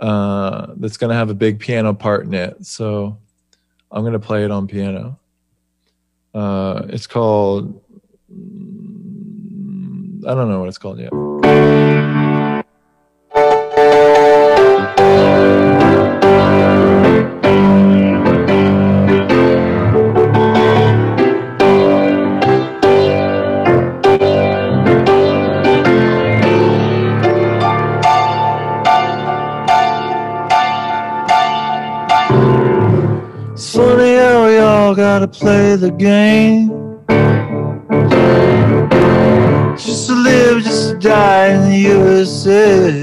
Uh, 0.00 0.68
that's 0.78 0.96
gonna 0.96 1.12
have 1.12 1.28
a 1.28 1.34
big 1.34 1.60
piano 1.60 1.92
part 1.92 2.24
in 2.24 2.32
it. 2.32 2.64
So 2.64 3.18
I'm 3.90 4.02
gonna 4.02 4.18
play 4.18 4.46
it 4.46 4.50
on 4.50 4.66
piano. 4.66 5.20
Uh, 6.32 6.86
it's 6.88 7.06
called. 7.06 7.78
I 10.26 10.34
don't 10.34 10.48
know 10.48 10.60
what 10.60 10.68
it's 10.68 10.78
called 10.78 11.00
yet. 11.00 11.12
Gotta 35.26 35.38
play 35.38 35.76
the 35.76 35.90
game. 35.90 36.68
Just 39.76 40.08
to 40.08 40.14
live, 40.14 40.62
just 40.62 40.90
to 40.90 40.98
die 40.98 41.48
in 41.48 41.70
the 41.70 41.78
USA. 41.78 43.02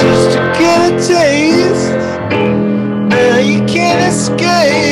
Just 0.00 0.36
to 0.36 0.38
get 0.58 0.92
a 0.92 1.06
taste. 1.06 1.92
Now 3.08 3.38
you 3.38 3.64
can't 3.66 4.12
escape. 4.12 4.91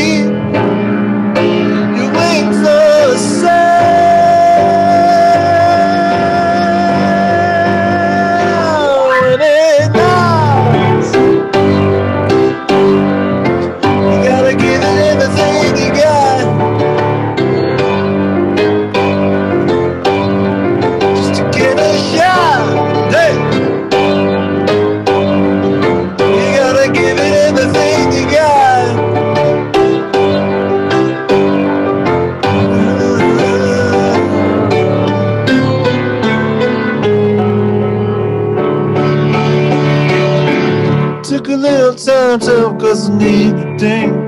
Time 42.91 43.79
to 43.79 44.20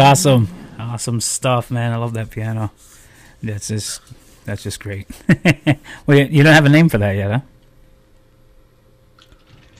awesome. 0.00 0.48
Awesome 0.78 1.20
stuff, 1.20 1.70
man. 1.70 1.92
I 1.92 1.96
love 1.96 2.14
that 2.14 2.30
piano. 2.30 2.72
That's 3.42 3.68
just 3.68 4.00
that's 4.44 4.62
just 4.62 4.80
great. 4.80 5.06
well, 6.06 6.18
you 6.18 6.42
don't 6.42 6.54
have 6.54 6.64
a 6.64 6.68
name 6.70 6.88
for 6.88 6.98
that 6.98 7.12
yet, 7.12 7.30
huh? 7.30 7.40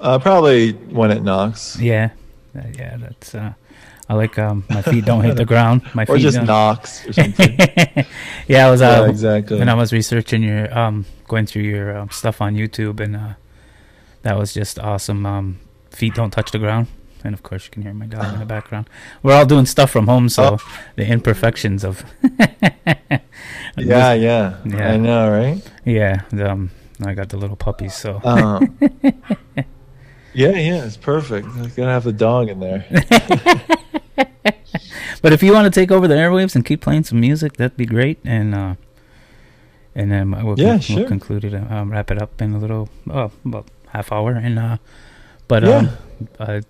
Uh, 0.00 0.18
probably 0.18 0.72
when 0.72 1.10
it 1.10 1.22
knocks. 1.22 1.78
Yeah, 1.78 2.10
Uh, 2.56 2.62
yeah. 2.76 2.96
That's. 2.98 3.34
Uh, 3.34 3.52
I 4.08 4.14
like 4.14 4.38
um, 4.38 4.64
my 4.68 4.82
feet 4.82 5.04
don't 5.04 5.22
hit 5.22 5.36
the 5.36 5.44
ground. 5.52 5.82
My 5.94 6.04
feet 6.04 6.14
Or 6.14 6.18
just 6.18 6.36
don't- 6.36 6.46
knocks 6.46 7.06
or 7.06 7.12
something. 7.12 7.56
yeah, 8.48 8.66
I 8.66 8.70
was 8.70 8.82
uh, 8.82 9.02
yeah, 9.04 9.08
exactly. 9.10 9.58
when 9.58 9.68
I 9.68 9.74
was 9.74 9.92
researching 9.92 10.42
your 10.42 10.76
um 10.76 11.06
going 11.28 11.46
through 11.46 11.62
your 11.62 11.96
um, 11.96 12.10
stuff 12.10 12.40
on 12.40 12.56
YouTube 12.56 12.98
and 12.98 13.14
uh 13.14 13.34
that 14.22 14.36
was 14.36 14.52
just 14.52 14.78
awesome. 14.80 15.24
Um 15.26 15.60
feet 15.90 16.14
don't 16.14 16.30
touch 16.32 16.50
the 16.50 16.58
ground. 16.58 16.88
And 17.24 17.34
of 17.34 17.42
course 17.42 17.64
you 17.66 17.70
can 17.70 17.82
hear 17.82 17.92
my 17.94 18.06
dog 18.06 18.32
in 18.32 18.38
the 18.40 18.46
background. 18.46 18.88
We're 19.22 19.34
all 19.34 19.46
doing 19.46 19.66
stuff 19.66 19.90
from 19.90 20.06
home 20.06 20.28
so 20.28 20.42
Oh. 20.42 20.58
the 20.96 21.06
imperfections 21.06 21.84
of 21.84 22.04
yeah, 23.76 24.12
yeah, 24.14 24.56
Yeah. 24.64 24.92
I 24.92 24.96
know, 24.96 25.30
right? 25.30 25.62
Yeah, 25.84 26.22
um 26.32 26.70
I 27.04 27.14
got 27.14 27.28
the 27.28 27.36
little 27.36 27.56
puppies 27.56 27.94
so 27.94 28.20
Um, 28.24 28.78
yeah, 30.34 30.50
yeah, 30.56 30.84
it's 30.84 30.96
perfect. 30.96 31.46
I 31.48 31.66
gotta 31.68 31.90
have 31.90 32.04
the 32.04 32.12
dog 32.12 32.48
in 32.48 32.60
there. 32.60 32.84
But 35.22 35.34
if 35.34 35.42
you 35.42 35.52
want 35.52 35.66
to 35.72 35.80
take 35.80 35.90
over 35.92 36.08
the 36.08 36.14
airwaves 36.14 36.54
and 36.54 36.64
keep 36.64 36.80
playing 36.80 37.04
some 37.04 37.20
music, 37.20 37.58
that'd 37.58 37.76
be 37.76 37.84
great 37.84 38.18
and 38.24 38.54
uh 38.54 38.74
and 39.94 40.10
then 40.10 40.30
we'll, 40.30 40.58
Yeah, 40.58 40.78
we'll 40.88 41.06
conclude 41.06 41.44
it, 41.44 41.52
um, 41.54 41.90
wrap 41.92 42.10
it 42.10 42.22
up 42.22 42.40
in 42.40 42.54
a 42.54 42.58
little, 42.58 42.88
oh, 43.10 43.30
about 43.44 43.66
half 43.88 44.12
hour, 44.12 44.32
and 44.32 44.56
uh, 44.58 44.76
but 45.48 45.62
Yeah. 45.64 45.76
um, 45.78 45.88
I, 46.38 46.62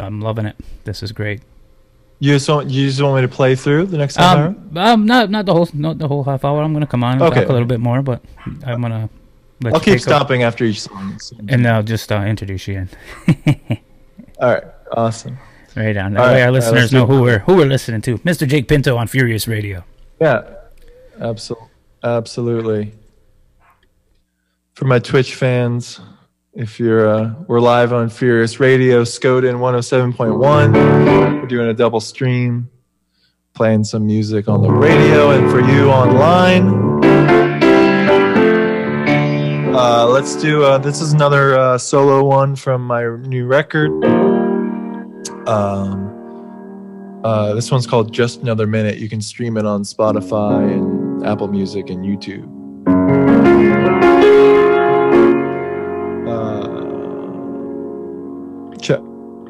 I'm 0.00 0.20
loving 0.20 0.46
it. 0.46 0.56
This 0.84 1.02
is 1.02 1.12
great. 1.12 1.40
You 2.18 2.32
just 2.32 2.48
want 2.48 2.70
you 2.70 2.86
just 2.88 3.02
want 3.02 3.16
me 3.16 3.22
to 3.22 3.28
play 3.34 3.54
through 3.54 3.86
the 3.86 3.98
next 3.98 4.16
half 4.16 4.38
hour? 4.38 4.46
Um, 4.46 4.76
um, 4.78 5.06
not 5.06 5.30
not 5.30 5.44
the 5.46 5.52
whole 5.52 5.68
not 5.74 5.98
the 5.98 6.08
whole 6.08 6.24
half 6.24 6.44
hour. 6.44 6.62
I'm 6.62 6.72
gonna 6.72 6.86
come 6.86 7.04
on 7.04 7.14
and 7.14 7.22
Okay. 7.22 7.40
talk 7.40 7.50
a 7.50 7.52
little 7.52 7.68
bit 7.68 7.80
more, 7.80 8.00
but 8.02 8.22
I'm 8.64 8.80
gonna. 8.80 9.10
Let 9.62 9.72
I'll 9.74 9.80
you 9.80 9.84
keep 9.84 10.00
stopping 10.00 10.42
after 10.42 10.64
each 10.64 10.82
song. 10.82 11.18
and 11.48 11.66
I'll 11.66 11.82
just 11.82 12.10
uh, 12.12 12.20
introduce 12.22 12.68
you 12.68 12.74
in. 12.78 12.88
All 14.40 14.48
right, 14.52 14.64
awesome. 14.92 15.38
Right 15.74 15.96
on. 15.96 16.14
That 16.14 16.20
All 16.20 16.26
way 16.28 16.34
right, 16.40 16.42
our 16.42 16.50
listeners 16.52 16.80
let's 16.80 16.92
know 16.92 17.06
who 17.06 17.20
we're 17.22 17.38
who 17.40 17.56
we're 17.56 17.66
listening 17.66 18.00
to. 18.02 18.18
Mr. 18.18 18.46
Jake 18.46 18.68
Pinto 18.68 18.96
on 18.96 19.06
Furious 19.08 19.46
Radio. 19.48 19.84
Yeah, 20.20 20.42
absolutely, 21.20 21.68
absolutely. 22.02 22.92
For 24.74 24.84
my 24.86 24.98
Twitch 24.98 25.34
fans, 25.34 26.00
if 26.56 26.80
you're 26.80 27.06
uh, 27.06 27.34
we're 27.46 27.60
live 27.60 27.92
on 27.92 28.08
Furious 28.08 28.58
Radio, 28.58 29.02
Skoden 29.02 29.56
107.1. 29.56 31.42
We're 31.42 31.46
doing 31.46 31.68
a 31.68 31.74
double 31.74 32.00
stream, 32.00 32.70
playing 33.52 33.84
some 33.84 34.06
music 34.06 34.48
on 34.48 34.62
the 34.62 34.70
radio, 34.70 35.30
and 35.30 35.50
for 35.50 35.60
you 35.60 35.90
online. 35.90 37.04
Uh, 39.74 40.06
let's 40.06 40.34
do. 40.36 40.64
Uh, 40.64 40.78
this 40.78 41.02
is 41.02 41.12
another 41.12 41.58
uh, 41.58 41.76
solo 41.76 42.24
one 42.24 42.56
from 42.56 42.80
my 42.86 43.04
new 43.04 43.44
record. 43.44 43.90
Um, 45.46 47.20
uh, 47.22 47.52
this 47.52 47.70
one's 47.70 47.86
called 47.86 48.14
Just 48.14 48.40
Another 48.40 48.66
Minute. 48.66 48.96
You 48.96 49.10
can 49.10 49.20
stream 49.20 49.58
it 49.58 49.66
on 49.66 49.82
Spotify 49.82 50.72
and 50.72 51.26
Apple 51.26 51.48
Music 51.48 51.90
and 51.90 52.02
YouTube. 52.02 52.56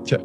Check. 0.06 0.20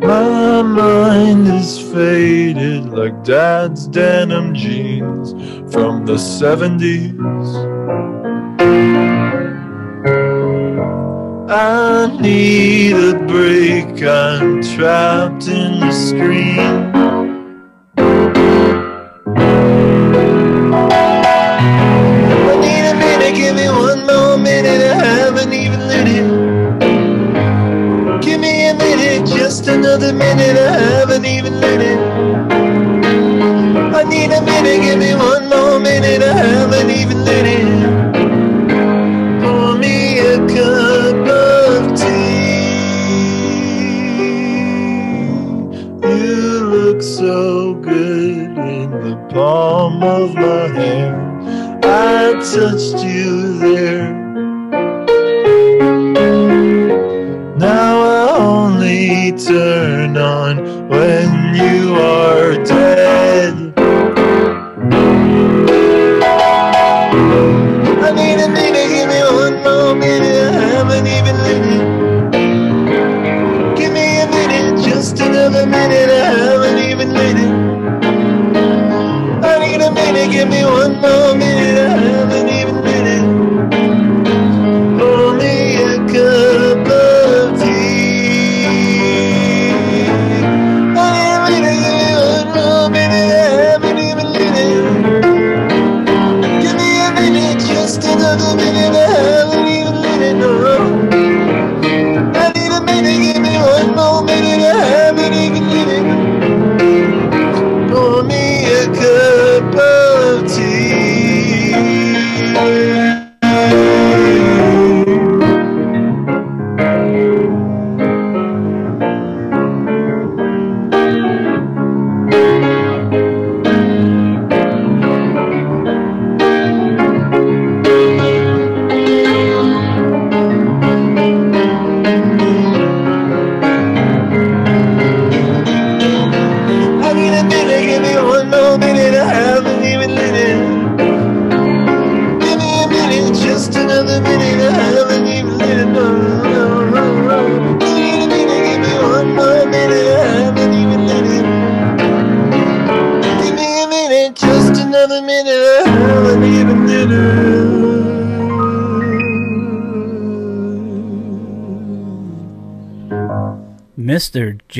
My 0.00 0.62
mind 0.62 1.48
is 1.48 1.78
faded 1.78 2.86
like 2.86 3.22
dad's 3.22 3.86
denim 3.86 4.54
jeans 4.54 5.32
from 5.72 6.06
the 6.06 6.14
70s. 6.14 7.73
I 11.56 12.08
need 12.20 12.94
a 12.94 13.14
break, 13.28 14.02
I'm 14.02 14.60
trapped 14.60 15.46
in 15.46 15.78
the 15.78 15.92
screen. 15.92 17.13
Another 75.44 75.66
minute. 75.66 76.08
I 76.08 76.32
haven't 76.32 76.78
even 76.78 77.12
lit 77.12 77.36
it. 77.36 77.52
I 79.44 79.58
need 79.58 79.80
a 79.82 79.92
minute, 79.92 80.30
give 80.32 80.48
me 80.48 80.64
one 80.64 80.96
more 81.02 81.33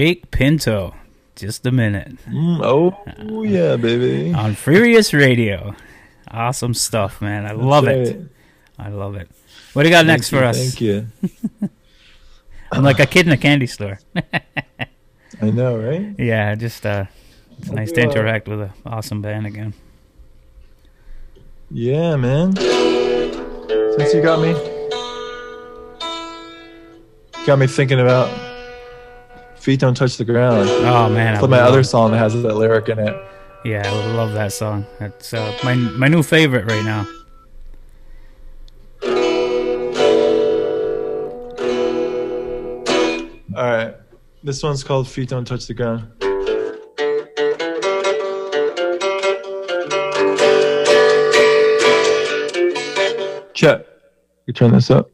Jake 0.05 0.31
Pinto. 0.31 0.95
just 1.35 1.65
a 1.65 1.73
minute. 1.73 2.19
Mm, 2.27 2.61
oh 2.63 3.43
yeah, 3.43 3.77
baby. 3.77 4.35
On 4.35 4.55
Furious 4.55 5.15
Radio. 5.15 5.75
Awesome 6.31 6.75
stuff, 6.75 7.23
man. 7.23 7.47
I 7.47 7.53
love 7.53 7.87
That's 7.87 8.11
it. 8.11 8.21
I 8.79 8.91
love 8.91 9.15
it. 9.15 9.31
What 9.73 9.85
do 9.85 9.89
you 9.89 9.95
got 9.95 10.05
next 10.05 10.29
Thank 10.29 10.43
for 10.43 10.47
us? 10.47 10.59
Thank 10.59 10.83
you. 10.83 11.07
I'm 12.73 12.83
like 12.83 13.01
a 13.01 13.07
kid 13.07 13.27
in 13.27 13.33
a 13.33 13.39
candy 13.39 13.67
store. 13.67 13.99
I 15.41 15.51
know, 15.51 15.79
right? 15.79 16.15
yeah, 16.19 16.55
just 16.55 16.85
uh, 16.85 17.07
it's 17.57 17.71
nice 17.71 17.91
to 17.93 18.03
uh, 18.03 18.05
interact 18.05 18.47
with 18.47 18.61
an 18.61 18.73
awesome 18.85 19.23
band 19.23 19.47
again. 19.47 19.73
Yeah, 21.71 22.17
man. 22.17 22.55
Since 22.57 24.13
you 24.13 24.21
got 24.21 24.39
me, 24.39 24.53
got 27.47 27.59
me 27.59 27.67
thinking 27.67 28.01
about 28.01 28.44
feet 29.65 29.81
don't 29.81 29.97
touch 29.97 30.19
the 30.19 30.25
ground. 30.27 30.69
Oh 30.69 31.09
man, 31.09 31.37
I 31.37 31.39
Play 31.39 31.49
my 31.49 31.61
other 31.61 31.83
song 31.83 32.11
that 32.11 32.19
has 32.19 32.35
that 32.43 32.55
lyric 32.55 32.91
in 32.91 32.99
it. 32.99 33.17
Yeah, 33.65 33.83
I 33.87 33.91
love 34.13 34.35
that 34.35 34.53
song. 34.53 34.85
That's 35.01 35.33
uh, 35.33 35.59
my 35.65 35.75
my 35.75 36.07
new 36.07 36.23
favorite 36.23 36.67
right 36.67 36.85
now. 36.85 37.07
All 43.57 43.65
right, 43.65 43.95
this 44.43 44.63
one's 44.63 44.85
called 44.85 45.09
"Feet 45.09 45.31
Don't 45.31 45.47
Touch 45.47 45.67
the 45.67 45.73
Ground." 45.73 46.11
Chet, 53.55 53.87
you 54.47 54.53
turn 54.53 54.73
this 54.73 54.91
up. 54.91 55.11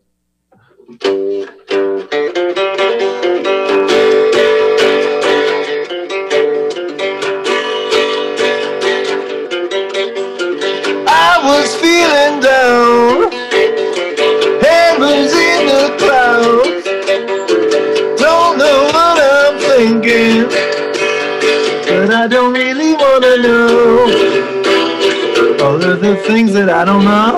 Things 26.32 26.52
that 26.52 26.70
I 26.70 26.84
don't 26.84 27.04
know. 27.04 27.34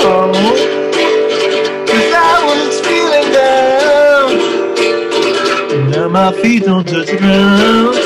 Cause 1.89 2.13
I 2.13 2.35
was 2.49 2.79
feeling 2.85 3.29
down, 3.41 4.29
now 5.91 6.09
my 6.09 6.31
feet 6.43 6.65
don't 6.65 6.87
touch 6.87 7.07
the 7.07 7.17
ground. 7.17 7.97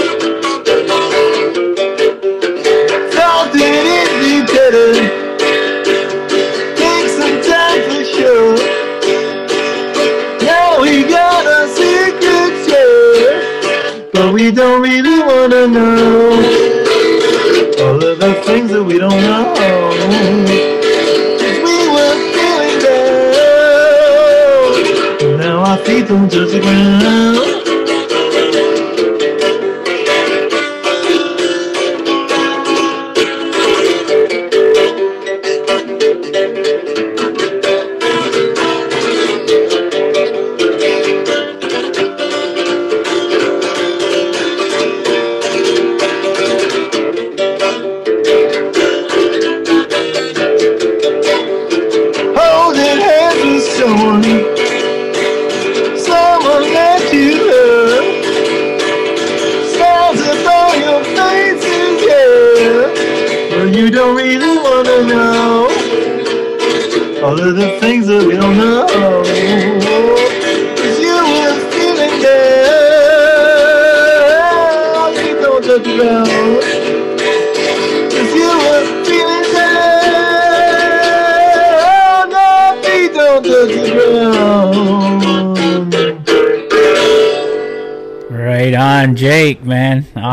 Thought 3.14 3.49
that 3.55 3.85
it'd 3.94 4.18
be 4.22 4.35
better, 4.55 4.90
take 6.79 7.09
some 7.18 7.38
time 7.51 7.81
for 7.90 8.05
sure. 8.14 8.57
Now 10.46 10.68
we 10.81 10.92
got 11.03 11.44
a 11.59 11.61
secret, 11.79 12.55
yeah. 12.70 14.11
But 14.12 14.29
we 14.33 14.44
don't 14.53 14.81
really 14.81 15.18
wanna 15.31 15.66
know 15.66 16.31
all 17.83 18.01
of 18.05 18.16
the 18.20 18.33
things 18.46 18.70
that 18.70 18.85
we 18.85 18.99
don't 18.99 19.20
know. 19.20 19.76
Now 26.09 26.14
our 26.14 26.29
feet 26.31 26.62
don't 26.62 27.15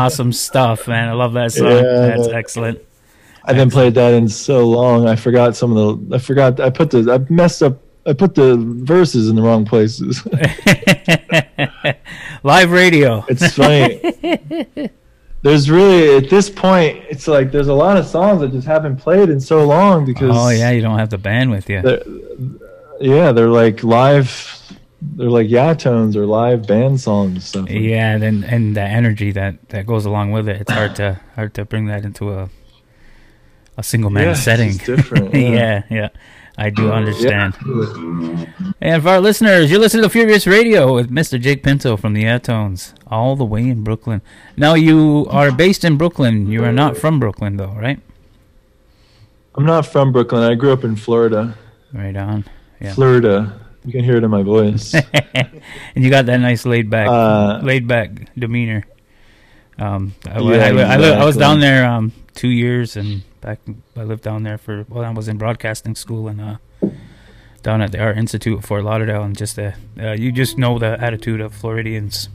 Awesome 0.04 0.32
stuff, 0.32 0.88
man. 0.88 1.08
I 1.08 1.12
love 1.12 1.34
that 1.34 1.52
song. 1.52 1.70
Yeah. 1.70 1.82
That's 1.82 2.28
excellent. 2.28 2.80
I 3.44 3.52
haven't 3.52 3.72
played 3.72 3.94
that 3.94 4.14
in 4.14 4.28
so 4.28 4.68
long. 4.68 5.06
I 5.06 5.16
forgot 5.16 5.56
some 5.56 5.76
of 5.76 6.08
the. 6.08 6.16
I 6.16 6.18
forgot. 6.18 6.60
I 6.60 6.70
put 6.70 6.90
the. 6.90 7.12
I 7.12 7.32
messed 7.32 7.62
up. 7.62 7.78
I 8.06 8.12
put 8.12 8.34
the 8.34 8.56
verses 8.56 9.28
in 9.28 9.36
the 9.36 9.42
wrong 9.42 9.64
places. 9.64 10.26
Live 12.42 12.70
radio. 12.70 13.24
It's 13.28 13.54
funny. 13.54 14.90
There's 15.42 15.70
really 15.70 16.16
at 16.16 16.30
this 16.30 16.48
point, 16.48 17.04
it's 17.10 17.28
like 17.28 17.52
there's 17.52 17.68
a 17.68 17.74
lot 17.74 17.98
of 17.98 18.06
songs 18.06 18.40
that 18.40 18.50
just 18.50 18.66
haven't 18.66 18.96
played 18.96 19.28
in 19.28 19.38
so 19.38 19.66
long 19.66 20.06
because. 20.06 20.30
Oh 20.32 20.48
yeah, 20.48 20.70
you 20.70 20.80
don't 20.80 20.98
have 20.98 21.10
the 21.10 21.18
band 21.18 21.50
with 21.50 21.68
yeah, 21.68 23.32
they're 23.32 23.48
like 23.48 23.84
live. 23.84 24.53
They're 25.16 25.30
like 25.30 25.48
yeah 25.48 25.74
tones 25.74 26.16
or 26.16 26.26
live 26.26 26.66
band 26.66 27.00
songs. 27.00 27.46
Stuff. 27.46 27.70
Yeah, 27.70 28.16
and 28.16 28.44
and 28.44 28.76
the 28.76 28.82
energy 28.82 29.30
that 29.32 29.68
that 29.68 29.86
goes 29.86 30.04
along 30.06 30.32
with 30.32 30.48
it. 30.48 30.60
It's 30.62 30.72
hard 30.72 30.96
to 30.96 31.20
hard 31.36 31.54
to 31.54 31.64
bring 31.64 31.86
that 31.86 32.04
into 32.04 32.32
a 32.32 32.48
a 33.76 33.82
single 33.82 34.10
man 34.10 34.24
Yeah, 34.28 34.34
setting. 34.34 34.76
different, 34.76 35.34
yeah. 35.34 35.50
yeah. 35.50 35.82
yeah, 35.90 36.08
I 36.56 36.70
do 36.70 36.92
understand. 36.92 37.54
Yeah. 37.66 38.46
And 38.80 39.02
for 39.02 39.08
our 39.08 39.20
listeners, 39.20 39.70
you're 39.70 39.80
listening 39.80 40.04
to 40.04 40.08
Furious 40.08 40.46
Radio 40.46 40.94
with 40.94 41.10
Mr. 41.10 41.40
Jake 41.40 41.62
Pinto 41.64 41.96
from 41.96 42.12
the 42.12 42.24
Atones, 42.24 42.94
all 43.08 43.34
the 43.34 43.44
way 43.44 43.68
in 43.68 43.82
Brooklyn. 43.82 44.22
Now 44.56 44.74
you 44.74 45.26
are 45.28 45.50
based 45.50 45.84
in 45.84 45.96
Brooklyn. 45.96 46.46
You 46.48 46.62
are 46.64 46.72
not 46.72 46.96
from 46.96 47.18
Brooklyn, 47.18 47.56
though, 47.56 47.72
right? 47.74 47.98
I'm 49.56 49.66
not 49.66 49.86
from 49.86 50.12
Brooklyn. 50.12 50.42
I 50.42 50.54
grew 50.54 50.72
up 50.72 50.84
in 50.84 50.94
Florida. 50.96 51.56
Right 51.92 52.16
on. 52.16 52.44
Yeah. 52.80 52.94
Florida. 52.94 53.60
You 53.84 53.92
can 53.92 54.04
hear 54.04 54.16
it 54.16 54.24
in 54.24 54.30
my 54.30 54.42
voice. 54.42 54.94
and 55.34 55.60
you 56.04 56.10
got 56.10 56.26
that 56.26 56.38
nice 56.38 56.64
laid 56.64 56.88
back, 56.90 57.08
Uh, 57.08 57.60
laid 57.62 57.86
back 57.86 58.10
demeanor. 58.38 58.84
Um, 59.78 60.14
I, 60.26 60.38
Yeah, 60.40 60.56
I, 60.64 60.68
I, 60.94 60.96
li- 60.96 61.12
I 61.12 61.24
was 61.24 61.36
down 61.36 61.60
there 61.60 61.84
um, 61.84 62.12
two 62.34 62.48
years, 62.48 62.96
and 62.96 63.22
back 63.40 63.58
I 63.96 64.04
lived 64.04 64.22
down 64.22 64.42
there 64.44 64.56
for 64.58 64.84
well, 64.88 65.04
I 65.04 65.10
was 65.10 65.28
in 65.28 65.36
broadcasting 65.36 65.94
school 65.96 66.28
and 66.28 66.40
uh, 66.40 66.56
down 67.62 67.82
at 67.82 67.90
the 67.92 67.98
Art 67.98 68.16
Institute 68.16 68.56
of 68.58 68.64
Fort 68.64 68.84
Lauderdale, 68.84 69.22
and 69.22 69.36
just 69.36 69.58
uh, 69.58 69.72
uh, 70.00 70.12
you 70.12 70.30
just 70.32 70.56
know 70.58 70.78
the 70.78 70.96
attitude 71.00 71.40
of 71.40 71.52
Floridians 71.54 72.28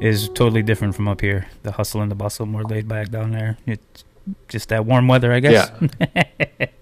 is 0.00 0.28
totally 0.28 0.62
different 0.62 0.94
from 0.94 1.06
up 1.08 1.20
here. 1.20 1.46
The 1.64 1.72
hustle 1.72 2.00
and 2.00 2.10
the 2.10 2.14
bustle, 2.16 2.46
more 2.46 2.62
laid 2.64 2.86
back 2.88 3.10
down 3.10 3.32
there. 3.32 3.58
It's 3.66 4.04
just 4.48 4.68
that 4.70 4.86
warm 4.86 5.06
weather, 5.08 5.32
I 5.32 5.40
guess. 5.40 5.70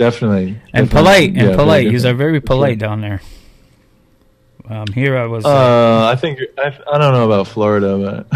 Definitely. 0.00 0.56
and 0.72 0.88
Definitely. 0.88 0.88
polite 0.88 1.28
and 1.28 1.50
Yeah, 1.50 1.56
polite. 1.56 1.86
You 1.92 2.08
are 2.08 2.14
very 2.14 2.40
polite 2.40 2.78
down 2.78 3.02
there. 3.02 3.20
Um, 4.66 4.86
here 4.94 5.18
I 5.18 5.26
was. 5.26 5.44
Uh, 5.44 6.08
I 6.10 6.16
think 6.16 6.38
I, 6.56 6.68
I 6.90 6.96
don't 6.96 7.12
know 7.12 7.26
about 7.26 7.46
Florida, 7.48 7.98
but 7.98 8.26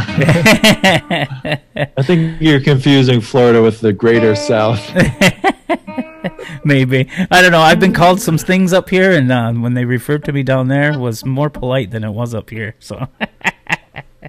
I 1.97 2.03
think 2.03 2.39
you're 2.39 2.61
confusing 2.61 3.23
Florida 3.23 3.63
with 3.63 3.81
the 3.81 3.95
Greater 3.95 4.35
South. 4.35 4.79
Maybe 6.67 7.09
I 7.31 7.41
don't 7.41 7.53
know. 7.53 7.61
I've 7.63 7.81
been 7.81 7.95
called 7.95 8.21
some 8.21 8.37
things 8.37 8.75
up 8.75 8.91
here, 8.91 9.13
and 9.13 9.33
uh, 9.33 9.51
when 9.53 9.73
they 9.73 9.87
referred 9.87 10.23
to 10.25 10.35
me 10.35 10.43
down 10.43 10.69
there, 10.69 10.99
was 10.99 11.25
more 11.25 11.49
polite 11.49 11.93
than 11.93 12.05
it 12.05 12.11
was 12.11 12.35
up 12.35 12.51
here. 12.51 12.75
So 12.79 13.09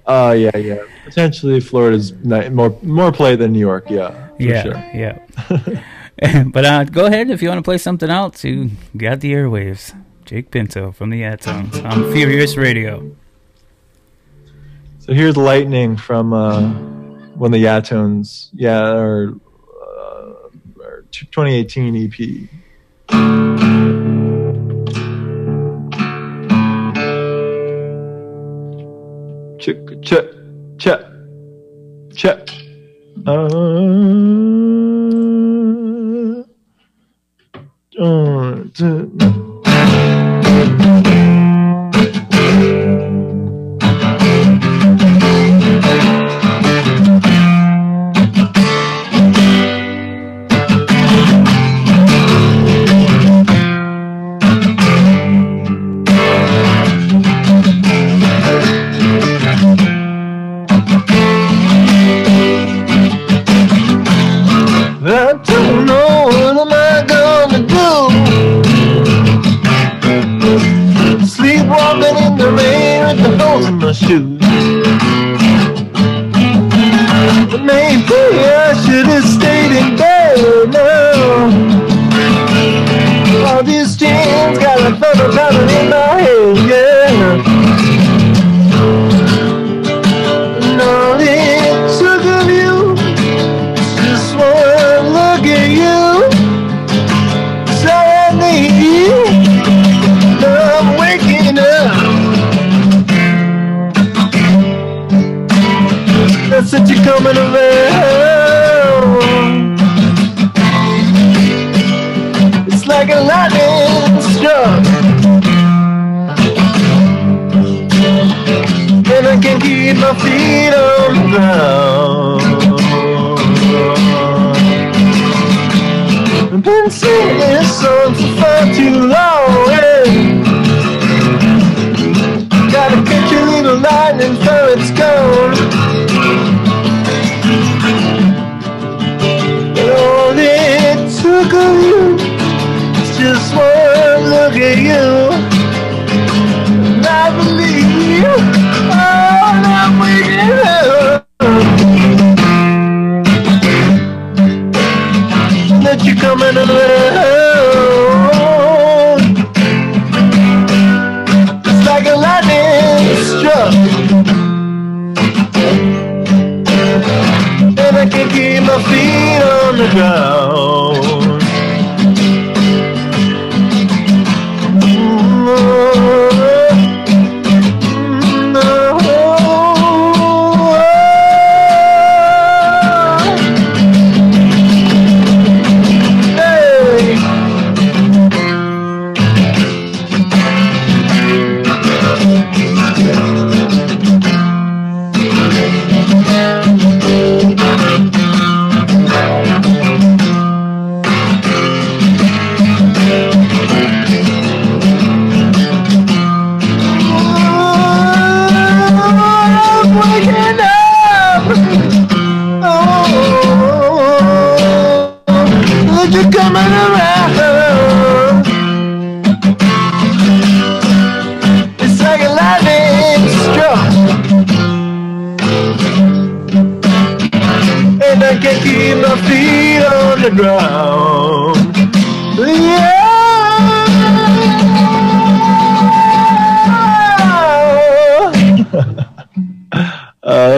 Oh 0.07 0.31
yeah, 0.45 0.55
yeah. 0.55 0.83
Potentially 1.03 1.59
Florida's 1.59 2.13
more 2.23 2.77
more 2.81 3.11
play 3.11 3.35
than 3.35 3.51
New 3.51 3.59
York. 3.59 3.89
Yeah, 3.89 4.29
for 4.37 4.41
yeah, 4.41 4.63
sure. 4.63 4.77
yeah. 4.93 5.19
but 6.45 6.65
uh, 6.65 6.83
go 6.85 7.05
ahead 7.05 7.29
if 7.29 7.41
you 7.41 7.49
want 7.49 7.59
to 7.59 7.63
play 7.63 7.77
something 7.77 8.09
else. 8.09 8.43
You 8.43 8.71
got 8.95 9.19
the 9.19 9.33
airwaves. 9.33 9.93
Jake 10.25 10.49
Pinto 10.49 10.91
from 10.91 11.11
the 11.11 11.23
Atoms 11.23 11.77
on 11.79 12.11
Furious 12.11 12.57
Radio. 12.57 13.15
So 14.99 15.13
here's 15.13 15.37
lightning 15.37 15.97
from 15.97 16.33
uh, 16.33 16.61
one 17.35 17.53
of 17.53 17.59
the 17.59 17.63
Yatones, 17.63 18.49
yeah, 18.53 18.79
our, 18.79 19.35
uh, 19.69 20.33
our 20.83 21.05
2018 21.11 21.95
EP. 21.95 22.49
Check, 29.59 29.77
check, 30.01 30.25
check, 30.79 31.01
check. 32.15 32.49
Uh, 33.27 34.44
uh, 38.81 39.04
t- 39.04 39.04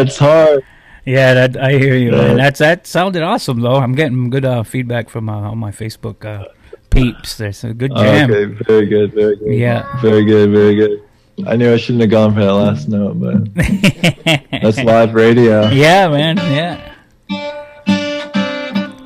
It's 0.01 0.17
hard. 0.17 0.63
Yeah, 1.05 1.33
that 1.33 1.55
I 1.55 1.71
hear 1.71 1.95
you, 1.95 2.11
man. 2.11 2.35
That's 2.35 2.59
that 2.59 2.85
sounded 2.85 3.23
awesome 3.23 3.61
though. 3.61 3.75
I'm 3.75 3.95
getting 3.95 4.29
good 4.29 4.43
uh, 4.43 4.63
feedback 4.63 5.09
from 5.09 5.29
uh, 5.29 5.51
on 5.51 5.57
my 5.57 5.71
Facebook 5.71 6.25
uh, 6.25 6.45
peeps. 6.89 7.37
There's 7.37 7.63
a 7.63 7.73
good 7.73 7.95
jam. 7.95 8.29
Okay, 8.29 8.45
very 8.67 8.87
good, 8.87 9.13
very 9.13 9.37
good. 9.37 9.53
Yeah. 9.53 10.01
Very 10.01 10.25
good, 10.25 10.51
very 10.51 10.75
good. 10.75 11.03
I 11.45 11.55
knew 11.55 11.71
I 11.71 11.77
shouldn't 11.77 12.01
have 12.01 12.09
gone 12.09 12.33
for 12.33 12.41
that 12.41 12.53
last 12.53 12.89
note, 12.89 13.19
but 13.19 13.53
that's 14.61 14.79
live 14.79 15.13
radio. 15.13 15.69
Yeah, 15.69 16.07
man. 16.09 16.37
Yeah. 16.37 16.95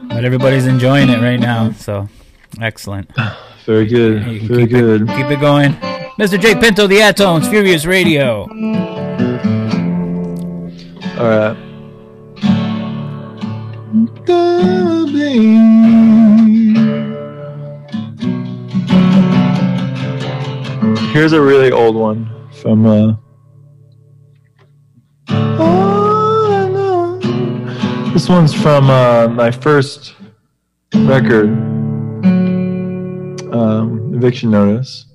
But 0.08 0.26
everybody's 0.26 0.66
enjoying 0.66 1.10
it 1.10 1.20
right 1.22 1.40
now, 1.40 1.72
so 1.74 2.08
excellent. 2.60 3.12
Very 3.66 3.86
good, 3.86 4.24
very 4.24 4.40
keep 4.40 4.70
good. 4.72 5.02
It, 5.04 5.08
keep 5.08 5.28
it 5.28 5.40
going. 5.40 5.74
Mr. 6.18 6.42
Jake 6.42 6.60
Pinto, 6.60 6.88
the 6.88 7.00
Atones, 7.00 7.48
Furious 7.48 7.86
Radio. 7.86 8.48
All 11.22 11.30
right. 11.30 11.56
Here's 21.14 21.34
a 21.34 21.40
really 21.40 21.72
old 21.72 21.96
one 21.96 22.28
from. 22.60 22.88
Uh, 22.88 23.16
this 28.14 28.28
one's 28.28 28.56
from 28.56 28.90
uh, 28.90 29.28
my 29.28 29.52
first 29.52 30.16
record, 30.96 31.50
um, 33.54 34.12
Eviction 34.16 34.50
Notice. 34.50 35.06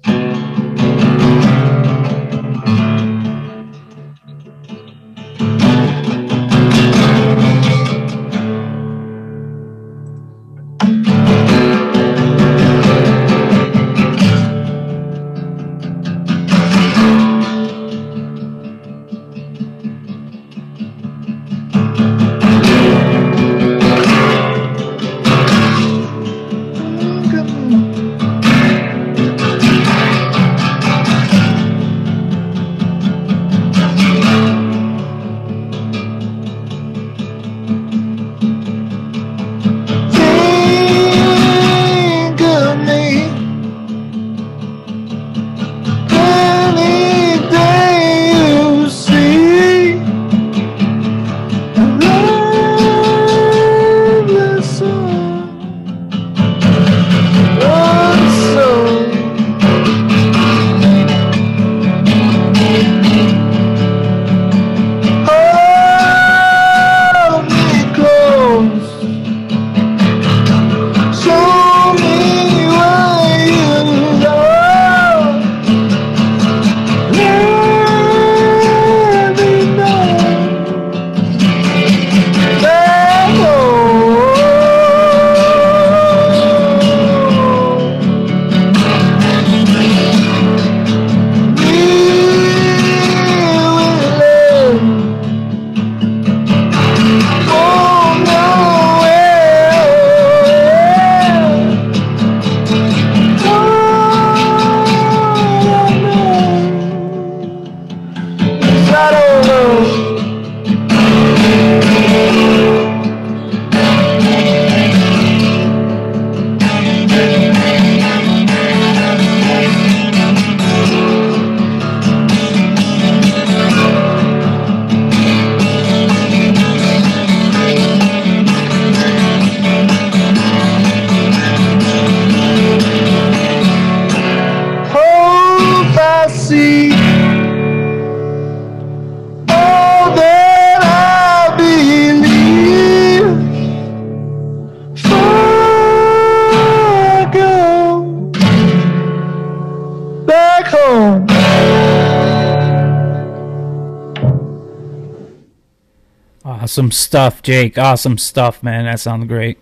Awesome 156.77 156.91
stuff, 156.93 157.41
Jake. 157.41 157.79
Awesome 157.79 158.18
stuff, 158.18 158.62
man. 158.62 158.85
That 158.85 159.01
sounds 159.01 159.27
great. 159.29 159.59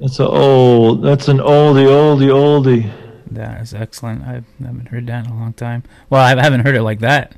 That's 0.00 0.18
an 0.18 0.26
old. 0.26 1.04
That's 1.04 1.28
an 1.28 1.38
oldie, 1.38 1.86
oldie, 1.86 2.30
oldie. 2.32 2.90
That 3.30 3.60
is 3.60 3.72
excellent. 3.72 4.22
I 4.22 4.42
haven't 4.60 4.88
heard 4.88 5.06
that 5.06 5.26
in 5.26 5.30
a 5.30 5.38
long 5.38 5.52
time. 5.52 5.84
Well, 6.10 6.20
I 6.20 6.30
haven't 6.42 6.62
heard 6.66 6.74
it 6.74 6.82
like 6.82 6.98
that. 6.98 7.36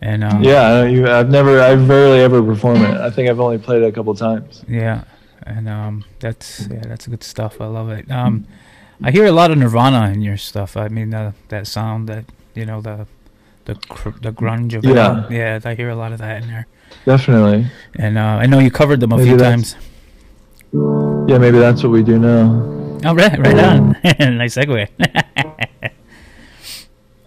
And 0.00 0.24
um, 0.24 0.42
Yeah, 0.42 0.82
you, 0.82 1.06
I've 1.08 1.30
never, 1.30 1.60
I've 1.60 1.88
rarely 1.88 2.18
ever 2.18 2.42
perform 2.42 2.82
it. 2.82 3.00
I 3.00 3.10
think 3.10 3.30
I've 3.30 3.38
only 3.38 3.58
played 3.58 3.82
it 3.82 3.86
a 3.86 3.92
couple 3.92 4.12
times. 4.16 4.64
yeah, 4.66 5.04
and 5.44 5.68
um, 5.68 6.04
that's 6.18 6.66
yeah, 6.68 6.80
that's 6.80 7.06
good 7.06 7.22
stuff. 7.22 7.60
I 7.60 7.66
love 7.66 7.90
it. 7.90 8.10
Um, 8.10 8.44
I 9.04 9.12
hear 9.12 9.26
a 9.26 9.30
lot 9.32 9.52
of 9.52 9.58
Nirvana 9.58 10.10
in 10.10 10.20
your 10.20 10.36
stuff. 10.36 10.76
I 10.76 10.88
mean, 10.88 11.14
uh, 11.14 11.30
that 11.50 11.68
sound, 11.68 12.08
that 12.08 12.24
you 12.56 12.66
know, 12.66 12.80
the 12.80 13.06
the 13.66 13.76
cr- 13.76 14.18
the 14.20 14.32
grunge 14.32 14.74
of 14.74 14.84
Yeah. 14.84 15.26
it. 15.26 15.30
Yeah, 15.30 15.60
I 15.64 15.76
hear 15.76 15.90
a 15.90 15.94
lot 15.94 16.10
of 16.10 16.18
that 16.18 16.42
in 16.42 16.48
there. 16.48 16.66
Definitely. 17.04 17.66
And 17.96 18.18
uh, 18.18 18.38
I 18.40 18.46
know 18.46 18.58
you 18.58 18.70
covered 18.70 19.00
them 19.00 19.12
a 19.12 19.16
Maybe 19.16 19.30
few 19.30 19.38
times. 19.38 19.76
Yeah, 20.72 21.38
maybe 21.38 21.58
that's 21.58 21.82
what 21.82 21.90
we 21.90 22.02
do 22.02 22.18
now. 22.18 22.98
Oh, 23.04 23.14
right, 23.14 23.38
right 23.38 23.58
on. 23.58 23.96
nice 24.38 24.56
segue. 24.56 24.88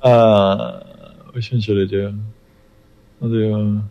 Uh, 0.06 0.84
which 1.32 1.52
one 1.52 1.60
should 1.60 1.82
I 1.82 1.86
do? 1.90 2.14
I'll 3.20 3.28
do. 3.28 3.56
Uh... 3.56 3.82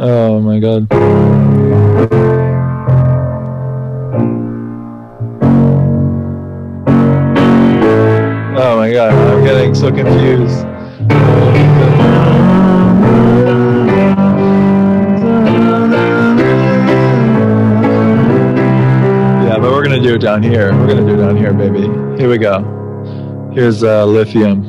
Oh 0.00 0.40
my 0.40 0.58
god. 0.58 0.86
Oh 8.56 8.76
my 8.78 8.90
god, 8.90 9.12
I'm 9.12 9.44
getting 9.44 9.74
so 9.74 9.92
confused. 9.92 10.67
Yeah, 19.44 19.58
but 19.60 19.70
we're 19.70 19.82
gonna 19.82 20.00
do 20.00 20.14
it 20.14 20.20
down 20.20 20.42
here. 20.42 20.72
We're 20.74 20.88
gonna 20.88 21.06
do 21.06 21.14
it 21.14 21.16
down 21.18 21.36
here, 21.36 21.52
baby. 21.52 21.82
Here 22.18 22.28
we 22.28 22.38
go. 22.38 23.50
Here's 23.54 23.82
uh, 23.82 24.04
lithium. 24.06 24.66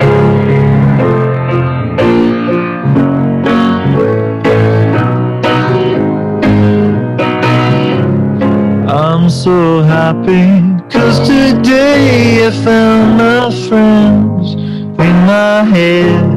I'm 8.90 9.30
so 9.30 9.82
happy 9.82 10.60
cause 10.90 11.20
today 11.20 12.48
I 12.48 12.52
found 12.64 13.18
my 13.18 13.52
friends 13.68 14.54
in 14.54 15.16
my 15.26 15.64
head. 15.64 16.29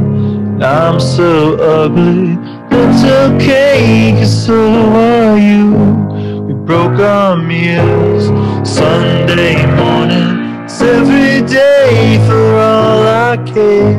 I'm 0.63 1.01
so 1.01 1.57
ugly, 1.57 2.37
that's 2.71 3.05
okay 3.05 4.15
cause 4.17 4.47
so 4.47 4.55
are 4.55 5.37
you. 5.37 5.73
We 6.47 6.55
broke 6.55 7.01
our 7.01 7.37
mirrors 7.37 8.27
Sunday 8.69 9.67
morning. 9.75 10.65
It's 10.65 10.81
every 10.81 11.45
day 11.49 12.25
for 12.29 12.55
all 12.55 13.03
I 13.03 13.37
care. 13.45 13.99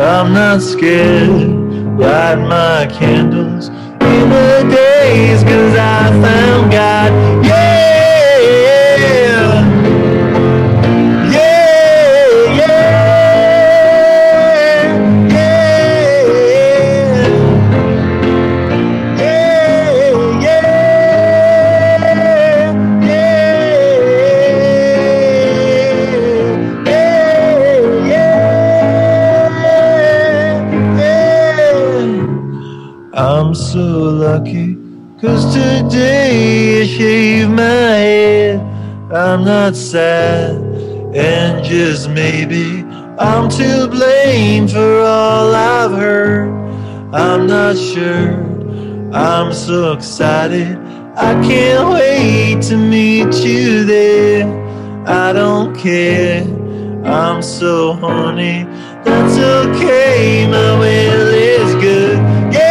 I'm 0.00 0.32
not 0.32 0.62
scared. 0.62 1.58
Light 1.98 2.36
my 2.36 2.86
candles 2.86 3.68
in 3.68 4.30
the 4.30 4.68
days 4.70 5.42
cause 5.42 5.76
I 5.76 6.08
found 6.22 6.70
God. 6.70 7.44
Yeah! 7.44 7.99
I'm 39.30 39.44
not 39.44 39.76
sad, 39.76 40.56
and 41.14 41.64
just 41.64 42.10
maybe 42.10 42.82
I'm 43.16 43.48
to 43.50 43.86
blame 43.86 44.66
for 44.66 45.02
all 45.02 45.54
I've 45.54 45.92
heard. 45.92 46.50
I'm 47.14 47.46
not 47.46 47.78
sure. 47.78 48.32
I'm 49.14 49.52
so 49.52 49.92
excited. 49.92 50.76
I 51.16 51.40
can't 51.46 51.92
wait 51.92 52.62
to 52.70 52.76
meet 52.76 53.32
you 53.44 53.84
there. 53.84 54.48
I 55.06 55.32
don't 55.32 55.78
care. 55.78 56.42
I'm 57.04 57.40
so 57.40 57.92
horny. 57.92 58.64
That's 59.04 59.38
okay. 59.38 60.48
My 60.50 60.76
will 60.76 61.28
is 61.28 61.74
good. 61.76 62.18
Yeah. 62.52 62.69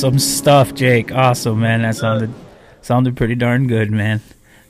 Awesome 0.00 0.18
stuff, 0.18 0.72
Jake. 0.72 1.12
Awesome, 1.12 1.60
man. 1.60 1.82
That 1.82 1.94
sounded 1.94 2.32
sounded 2.80 3.18
pretty 3.18 3.34
darn 3.34 3.66
good, 3.66 3.90
man. 3.90 4.22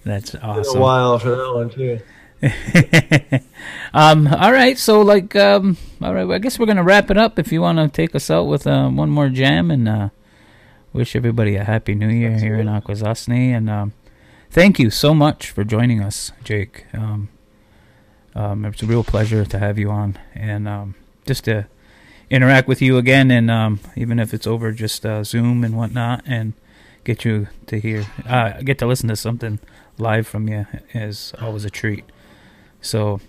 That's 0.02 0.34
awesome. 0.34 0.76
a 0.76 0.80
while 0.80 1.20
for 1.20 1.30
that 1.30 1.54
one 1.54 1.70
too. 1.70 2.00
um, 3.94 4.26
all 4.26 4.50
right, 4.50 4.76
so 4.76 5.02
like, 5.02 5.36
um, 5.36 5.76
all 6.02 6.12
right, 6.12 6.24
well, 6.24 6.34
I 6.34 6.40
guess 6.40 6.58
we're 6.58 6.66
gonna 6.66 6.82
wrap 6.82 7.12
it 7.12 7.16
up. 7.16 7.38
If 7.38 7.52
you 7.52 7.60
want 7.60 7.78
to 7.78 7.86
take 7.86 8.12
us 8.16 8.28
out 8.28 8.48
with 8.48 8.66
uh, 8.66 8.88
one 8.88 9.08
more 9.08 9.28
jam 9.28 9.70
and 9.70 9.88
uh, 9.88 10.08
wish 10.92 11.14
everybody 11.14 11.54
a 11.54 11.62
happy 11.62 11.94
New 11.94 12.08
Year 12.08 12.36
here 12.36 12.56
in 12.56 12.66
Akwesasne, 12.66 13.56
and 13.56 13.70
um, 13.70 13.92
thank 14.50 14.80
you 14.80 14.90
so 14.90 15.14
much 15.14 15.52
for 15.52 15.62
joining 15.62 16.02
us, 16.02 16.32
Jake. 16.42 16.86
Um, 16.92 17.28
um, 18.34 18.64
it's 18.64 18.82
a 18.82 18.86
real 18.86 19.04
pleasure 19.04 19.44
to 19.44 19.58
have 19.60 19.78
you 19.78 19.90
on, 19.92 20.18
and 20.34 20.66
um, 20.66 20.96
just 21.24 21.44
to 21.44 21.68
interact 22.30 22.68
with 22.68 22.80
you 22.80 22.96
again, 22.96 23.30
and 23.30 23.50
um, 23.50 23.80
even 23.96 24.18
if 24.18 24.32
it's 24.32 24.46
over 24.46 24.72
just 24.72 25.04
uh, 25.04 25.24
Zoom 25.24 25.64
and 25.64 25.76
whatnot, 25.76 26.22
and 26.26 26.52
get 27.04 27.24
you 27.24 27.48
to 27.66 27.80
hear, 27.80 28.06
uh, 28.26 28.60
get 28.62 28.78
to 28.78 28.86
listen 28.86 29.08
to 29.08 29.16
something 29.16 29.58
live 29.98 30.26
from 30.26 30.48
you 30.48 30.66
is 30.94 31.32
always 31.40 31.64
a 31.64 31.70
treat. 31.70 32.04
So 32.80 33.20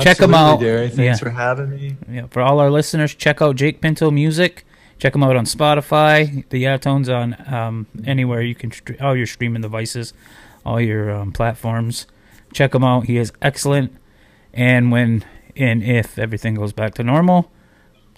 check 0.00 0.18
them 0.18 0.34
out. 0.34 0.60
Derry. 0.60 0.88
Thanks 0.88 0.98
yeah. 0.98 1.16
for 1.16 1.30
having 1.30 1.70
me. 1.70 1.96
Yeah, 2.08 2.26
for 2.28 2.40
all 2.42 2.60
our 2.60 2.70
listeners, 2.70 3.14
check 3.14 3.42
out 3.42 3.56
Jake 3.56 3.80
Pinto 3.80 4.10
Music. 4.10 4.64
Check 4.98 5.14
him 5.14 5.22
out 5.22 5.36
on 5.36 5.44
Spotify, 5.44 6.48
the 6.48 6.64
Yatones 6.64 7.14
on 7.14 7.54
um, 7.54 7.86
anywhere 8.06 8.40
you 8.40 8.54
can, 8.54 8.72
all 8.98 9.14
your 9.14 9.26
streaming 9.26 9.60
devices, 9.60 10.14
all 10.64 10.80
your 10.80 11.10
um, 11.10 11.32
platforms. 11.32 12.06
Check 12.54 12.74
him 12.74 12.82
out. 12.82 13.04
He 13.04 13.18
is 13.18 13.30
excellent. 13.42 13.94
And 14.54 14.90
when 14.90 15.22
and 15.54 15.82
if 15.82 16.18
everything 16.18 16.54
goes 16.54 16.72
back 16.72 16.94
to 16.94 17.02
normal, 17.02 17.50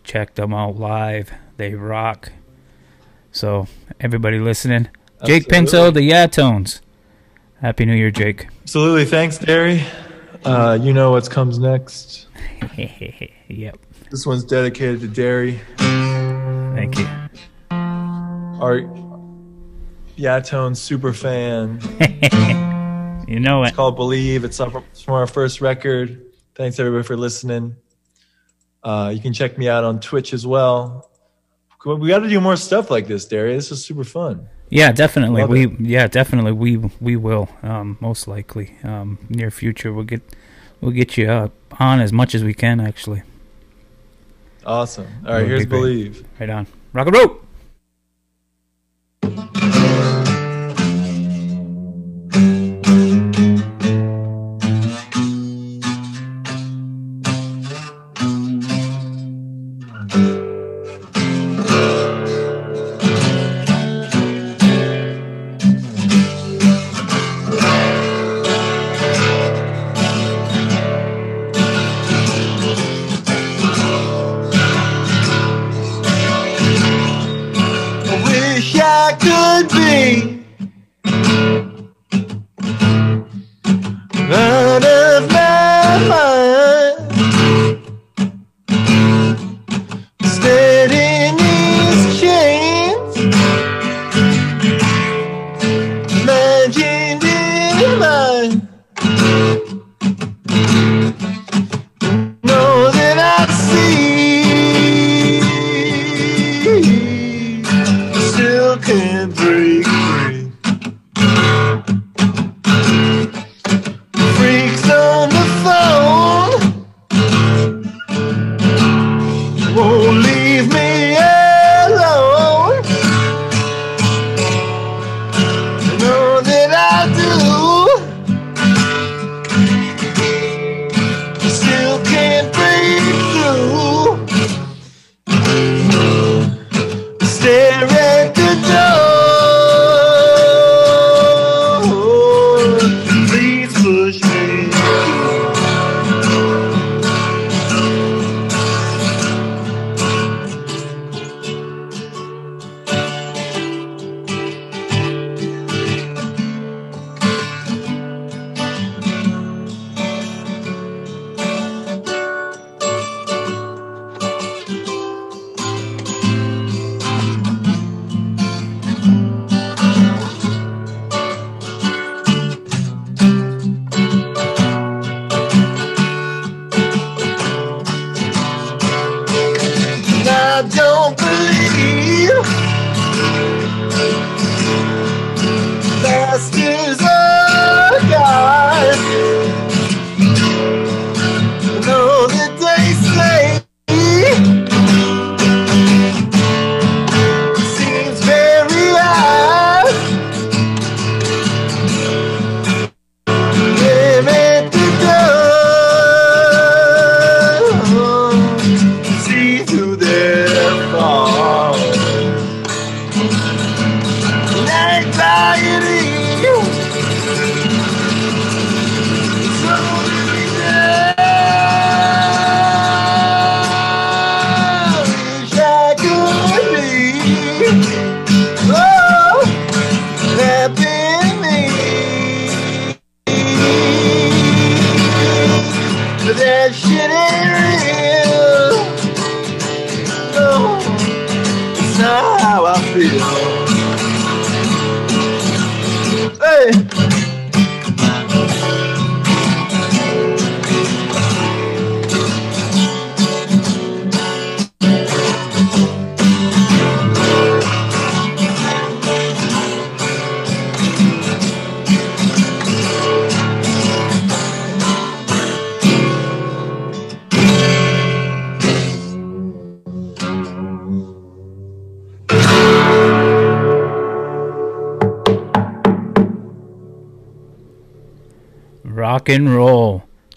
check 0.09 0.35
them 0.35 0.55
out 0.55 0.77
live. 0.77 1.31
They 1.59 1.75
rock. 1.75 2.33
So 3.31 3.69
everybody 4.01 4.41
listening, 4.41 4.89
Jake 5.25 5.45
Absolutely. 5.45 5.51
Pinto, 5.51 5.91
the 5.91 6.11
Yatones. 6.11 6.81
Happy 7.61 7.85
New 7.85 7.95
Year, 7.95 8.11
Jake. 8.11 8.49
Absolutely. 8.63 9.05
Thanks, 9.05 9.39
Derry. 9.39 9.85
Uh, 10.45 10.79
you 10.81 10.93
know 10.93 11.11
what 11.11 11.29
comes 11.29 11.59
next. 11.59 12.27
yep. 12.77 13.79
This 14.11 14.25
one's 14.25 14.45
dedicated 14.45 15.01
to 15.01 15.09
Derry. 15.09 15.61
Thank 15.77 16.99
you. 16.99 17.07
Our 17.71 18.81
Yatone 20.17 20.77
super 20.77 21.13
fan. 21.13 21.81
you 23.29 23.41
know 23.41 23.63
it. 23.63 23.69
It's 23.69 23.77
called 23.77 23.97
Believe. 23.97 24.45
It's 24.45 24.57
from 24.57 24.85
our 25.09 25.27
first 25.27 25.61
record. 25.61 26.25
Thanks 26.55 26.79
everybody 26.79 27.05
for 27.05 27.17
listening. 27.17 27.77
Uh, 28.83 29.13
you 29.15 29.21
can 29.21 29.33
check 29.33 29.59
me 29.59 29.69
out 29.69 29.85
on 29.85 30.01
Twitch 30.01 30.33
as 30.33 30.47
well. 30.47 31.11
We 31.85 32.09
got 32.09 32.21
to 32.21 32.29
do 32.29 32.41
more 32.41 32.57
stuff 32.57 32.91
like 32.91 33.07
this, 33.07 33.25
Darius. 33.25 33.69
This 33.69 33.79
is 33.79 33.85
super 33.85 34.05
fun. 34.05 34.49
Yeah, 34.71 34.93
definitely. 34.93 35.43
Love 35.43 35.51
we 35.51 35.67
it. 35.67 35.81
yeah, 35.81 36.07
definitely 36.07 36.53
we 36.53 36.77
we 37.01 37.17
will 37.17 37.49
um, 37.63 37.97
most 38.01 38.29
likely 38.29 38.77
um, 38.85 39.19
near 39.29 39.51
future. 39.51 39.93
We'll 39.93 40.05
get 40.05 40.23
we'll 40.81 40.93
get 40.93 41.17
you 41.17 41.31
uh, 41.31 41.49
on 41.79 42.01
as 42.01 42.13
much 42.13 42.35
as 42.35 42.45
we 42.45 42.55
can 42.55 42.81
actually. 42.81 43.23
Awesome. 44.67 45.07
All 45.27 45.33
right, 45.33 45.47
here's 45.47 45.65
be 45.65 45.71
believe. 45.71 46.27
Right 46.39 46.51
on. 46.51 46.67
Rock 46.93 47.07
and 47.07 47.17
roll. 47.17 47.41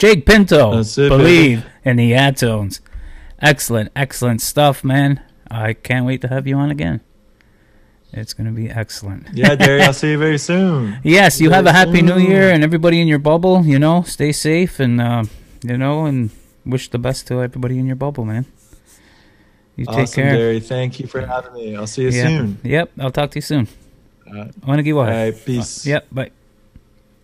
Jake 0.02 0.26
Pinto, 0.26 0.76
That's 0.78 0.98
it, 0.98 1.10
believe 1.10 1.60
baby. 1.62 1.72
in 1.86 1.96
the 1.98 2.16
Atones. 2.16 2.82
Excellent, 3.40 3.92
excellent 3.96 4.42
stuff, 4.42 4.84
man. 4.84 5.22
I 5.50 5.74
can't 5.74 6.08
wait 6.08 6.22
to 6.22 6.28
have 6.28 6.48
you 6.48 6.56
on 6.58 6.72
again. 6.72 7.02
It's 8.12 8.34
going 8.34 8.48
to 8.48 8.54
be 8.54 8.68
excellent. 8.68 9.28
Yeah, 9.32 9.54
Derry, 9.56 9.84
I'll 9.84 9.94
see 10.04 10.12
you 10.12 10.18
very 10.18 10.40
soon. 10.40 10.98
Yes, 11.04 11.40
you 11.40 11.52
have 11.52 11.66
a 11.68 11.72
Very 11.72 11.76
happy 11.86 12.02
new 12.02 12.18
year, 12.18 12.50
and 12.50 12.64
everybody 12.64 13.00
in 13.00 13.08
your 13.08 13.20
bubble, 13.20 13.64
you 13.64 13.78
know, 13.78 14.02
stay 14.02 14.32
safe 14.32 14.80
and 14.80 15.00
uh, 15.00 15.24
you 15.64 15.78
know, 15.78 16.06
and 16.06 16.32
wish 16.66 16.90
the 16.90 16.98
best 16.98 17.28
to 17.28 17.42
everybody 17.44 17.78
in 17.78 17.86
your 17.86 17.96
bubble, 17.96 18.26
man. 18.26 18.46
You 19.76 19.86
take 19.86 19.96
Awesome, 20.10 20.24
care. 20.24 20.36
Derry. 20.36 20.60
Thank 20.60 21.00
you 21.00 21.08
for 21.08 21.22
having 21.26 21.54
me. 21.54 21.76
I'll 21.76 21.86
see 21.88 22.04
you 22.04 22.10
Yeah. 22.10 22.28
soon. 22.28 22.58
Yep, 22.64 22.92
I'll 23.00 23.12
talk 23.12 23.30
to 23.32 23.38
you 23.38 23.42
soon. 23.42 23.68
All 24.28 24.34
right. 24.34 24.52
I 24.64 24.66
want 24.68 24.80
to 24.80 24.84
give 24.84 24.98
All 24.98 25.06
right, 25.06 25.34
peace. 25.46 25.86
Yep, 25.86 26.08
bye. 26.12 26.32